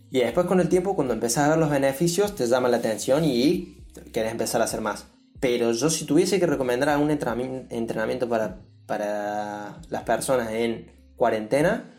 Y 0.10 0.20
después 0.20 0.46
con 0.46 0.62
el 0.62 0.70
tiempo, 0.70 0.96
cuando 0.96 1.14
empiezas 1.14 1.44
a 1.44 1.50
ver 1.50 1.58
los 1.58 1.70
beneficios, 1.70 2.34
te 2.34 2.48
llama 2.48 2.70
la 2.70 2.78
atención 2.78 3.26
y 3.26 3.84
querés 4.14 4.32
empezar 4.32 4.62
a 4.62 4.64
hacer 4.64 4.80
más. 4.80 5.08
Pero 5.42 5.74
yo 5.74 5.90
si 5.90 6.06
tuviese 6.06 6.40
que 6.40 6.46
recomendar 6.46 6.98
un 6.98 7.12
entrenamiento 7.12 8.30
para, 8.30 8.62
para 8.86 9.82
las 9.90 10.04
personas 10.04 10.50
en 10.54 10.90
cuarentena, 11.18 11.97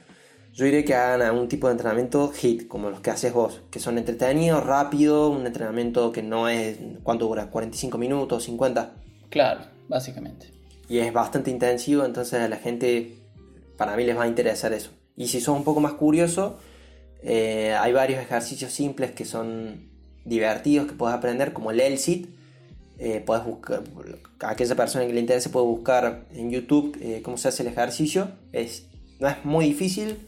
yo 0.59 0.65
diría 0.65 0.85
que 0.85 0.93
hagan 0.93 1.39
un 1.39 1.47
tipo 1.47 1.69
de 1.69 1.75
entrenamiento 1.75 2.33
HIT, 2.33 2.67
como 2.67 2.91
los 2.91 2.99
que 2.99 3.11
haces 3.11 3.33
vos, 3.33 3.61
que 3.71 3.79
son 3.79 3.97
entretenidos, 3.97 4.67
rápido, 4.67 5.31
un 5.31 5.47
entrenamiento 5.47 6.11
que 6.11 6.21
no 6.21 6.49
es, 6.49 6.79
¿cuánto 7.05 7.29
dura? 7.29 7.49
¿45 7.49 7.97
minutos, 7.97 8.43
50? 8.43 8.93
Claro, 9.31 9.61
básicamente. 9.89 10.53
Y 10.89 10.99
es 10.99 11.13
bastante 11.13 11.53
intensivo, 11.53 12.05
entonces 12.05 12.41
a 12.41 12.49
la 12.49 12.57
gente, 12.57 13.19
para 13.77 13.95
mí 13.95 14.03
les 14.03 14.19
va 14.19 14.25
a 14.25 14.27
interesar 14.27 14.73
eso. 14.73 14.91
Y 15.17 15.29
si 15.29 15.41
sos 15.41 15.57
un 15.57 15.63
poco 15.63 15.79
más 15.79 15.93
curioso, 15.93 16.59
eh, 17.23 17.77
hay 17.79 17.93
varios 17.93 18.21
ejercicios 18.21 18.73
simples 18.73 19.13
que 19.13 19.25
son 19.25 19.89
divertidos 20.25 20.89
que 20.89 20.95
puedes 20.95 21.15
aprender, 21.15 21.53
como 21.53 21.71
el 21.71 21.79
LSIT. 21.79 22.31
Eh, 22.99 23.23
puedes 23.25 23.45
buscar, 23.45 23.85
a 24.41 24.51
aquella 24.51 24.75
persona 24.75 25.07
que 25.07 25.13
le 25.13 25.21
interese 25.21 25.51
puede 25.51 25.67
buscar 25.67 26.27
en 26.33 26.51
YouTube 26.51 26.99
eh, 27.01 27.23
cómo 27.23 27.37
se 27.37 27.47
hace 27.47 27.63
el 27.63 27.69
ejercicio. 27.69 28.33
Es, 28.53 28.89
no 29.21 29.29
es 29.29 29.45
muy 29.45 29.67
difícil, 29.67 30.19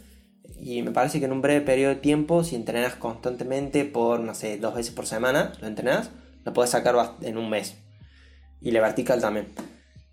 y 0.62 0.82
me 0.82 0.90
parece 0.90 1.18
que 1.18 1.26
en 1.26 1.32
un 1.32 1.42
breve 1.42 1.60
periodo 1.62 1.94
de 1.94 2.00
tiempo, 2.00 2.44
si 2.44 2.54
entrenas 2.54 2.94
constantemente 2.94 3.84
por, 3.84 4.20
no 4.20 4.34
sé, 4.34 4.58
dos 4.58 4.74
veces 4.74 4.92
por 4.92 5.06
semana, 5.06 5.52
lo 5.60 5.66
entrenas, 5.66 6.10
lo 6.44 6.52
puedes 6.52 6.70
sacar 6.70 6.94
en 7.22 7.38
un 7.38 7.48
mes. 7.48 7.76
Y 8.60 8.70
la 8.72 8.80
vertical 8.80 9.20
también. 9.20 9.46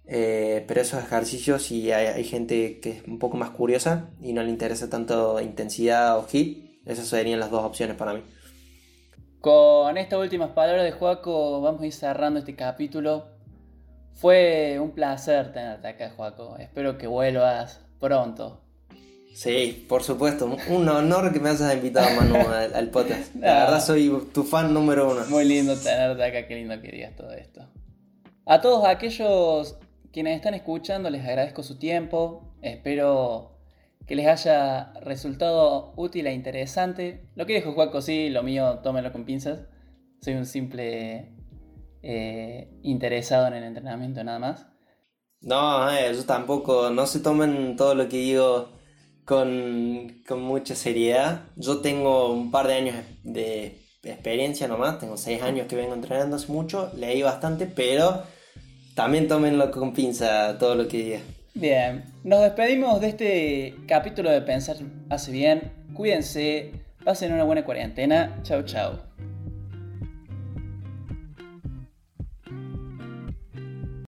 Eh, 0.06 0.64
pero 0.68 0.80
esos 0.80 1.04
ejercicios, 1.04 1.64
si 1.64 1.92
hay, 1.92 2.24
gente 2.24 2.80
que 2.80 2.92
es 2.92 3.08
un 3.08 3.20
poco 3.20 3.36
más 3.36 3.50
curiosa 3.50 4.10
y 4.22 4.32
no 4.32 4.42
le 4.42 4.50
interesa 4.50 4.90
tanto 4.90 5.42
intensidad 5.42 6.18
o 6.18 6.24
hit, 6.28 6.82
esas 6.86 7.08
serían 7.08 7.42
las 7.42 7.52
dos 7.52 7.66
opciones 7.66 7.98
para 7.98 8.14
mí. 8.14 8.22
Con 9.42 9.98
estas 9.98 10.20
últimas 10.20 10.52
palabras 10.52 10.86
de 10.86 10.94
Joaco, 10.94 11.62
vamos 11.62 11.82
a 11.82 11.86
ir 11.86 11.94
cerrando 11.94 12.40
este 12.40 12.56
capítulo. 12.56 13.28
Fue 14.14 14.80
un 14.80 14.92
placer 14.92 15.52
tenerte 15.52 15.90
acá, 15.90 16.12
Joaco. 16.16 16.58
Espero 16.58 16.98
que 16.98 17.08
vuelvas 17.08 17.82
pronto. 18.00 18.67
Sí, 19.38 19.86
por 19.88 20.02
supuesto. 20.02 20.58
Un 20.68 20.90
honor 20.90 21.32
que 21.32 21.40
me 21.40 21.50
hayas 21.50 21.72
invitado, 21.72 22.08
Manu, 22.16 22.38
al, 22.74 22.90
podcast. 22.90 23.36
La 23.36 23.66
verdad, 23.66 23.86
soy 23.86 24.10
tu 24.34 24.44
fan 24.44 24.74
número 24.74 25.12
uno. 25.12 25.28
Muy 25.30 25.46
lindo 25.46 25.78
tenerte 25.78 26.24
acá. 26.24 26.48
Qué 26.48 26.56
lindo 26.56 26.82
que 26.82 26.92
digas 26.92 27.16
todo 27.16 27.32
esto. 27.34 27.62
A 28.48 28.62
todos 28.62 28.84
aquellos 28.88 29.78
quienes 30.12 30.36
están 30.36 30.56
escuchando, 30.56 31.12
les 31.12 31.24
agradezco 31.24 31.62
su 31.62 31.78
tiempo. 31.78 32.56
Espero 32.64 33.60
que 34.08 34.16
les 34.16 34.26
haya 34.26 34.92
resultado 35.02 35.94
útil 35.98 36.26
e 36.26 36.34
interesante. 36.34 37.30
Lo 37.36 37.46
que 37.46 37.54
dijo 37.54 37.74
Juaco, 37.74 38.02
sí, 38.02 38.30
lo 38.30 38.42
mío, 38.42 38.80
tómenlo 38.82 39.12
con 39.12 39.24
pinzas. 39.24 39.68
Soy 40.20 40.34
un 40.34 40.48
simple 40.48 41.36
eh, 42.02 42.72
interesado 42.82 43.46
en 43.46 43.54
el 43.54 43.66
entrenamiento, 43.66 44.24
nada 44.24 44.40
más. 44.40 44.66
No, 45.42 45.92
eh, 45.92 46.12
yo 46.12 46.26
tampoco. 46.26 46.90
No 46.90 47.06
se 47.06 47.20
tomen 47.20 47.76
todo 47.76 47.94
lo 47.94 48.10
que 48.10 48.18
digo 48.18 48.77
con, 49.28 50.24
con 50.26 50.42
mucha 50.42 50.74
seriedad. 50.74 51.42
Yo 51.58 51.80
tengo 51.80 52.32
un 52.32 52.50
par 52.50 52.68
de 52.68 52.76
años 52.76 52.96
de 53.24 53.78
experiencia 54.04 54.70
nomás, 54.70 55.00
tengo 55.00 55.18
seis 55.18 55.42
años 55.42 55.68
que 55.68 55.76
vengo 55.76 55.94
entrenando 55.94 56.38
hace 56.38 56.52
mucho, 56.52 56.92
leí 56.96 57.22
bastante, 57.22 57.66
pero 57.66 58.24
también 58.96 59.28
tómenlo 59.28 59.70
con 59.70 59.94
pinza 59.94 60.58
todo 60.58 60.76
lo 60.76 60.88
que 60.88 60.98
diga. 60.98 61.20
Bien, 61.54 62.06
nos 62.24 62.42
despedimos 62.42 63.02
de 63.02 63.08
este 63.10 63.76
capítulo 63.86 64.32
de 64.32 64.42
Pensar 64.42 64.78
hace 65.10 65.32
bien. 65.32 65.74
Cuídense, 65.94 66.72
pasen 67.04 67.34
una 67.34 67.44
buena 67.44 67.66
cuarentena. 67.66 68.40
Chao, 68.44 68.64
chao. 68.64 69.07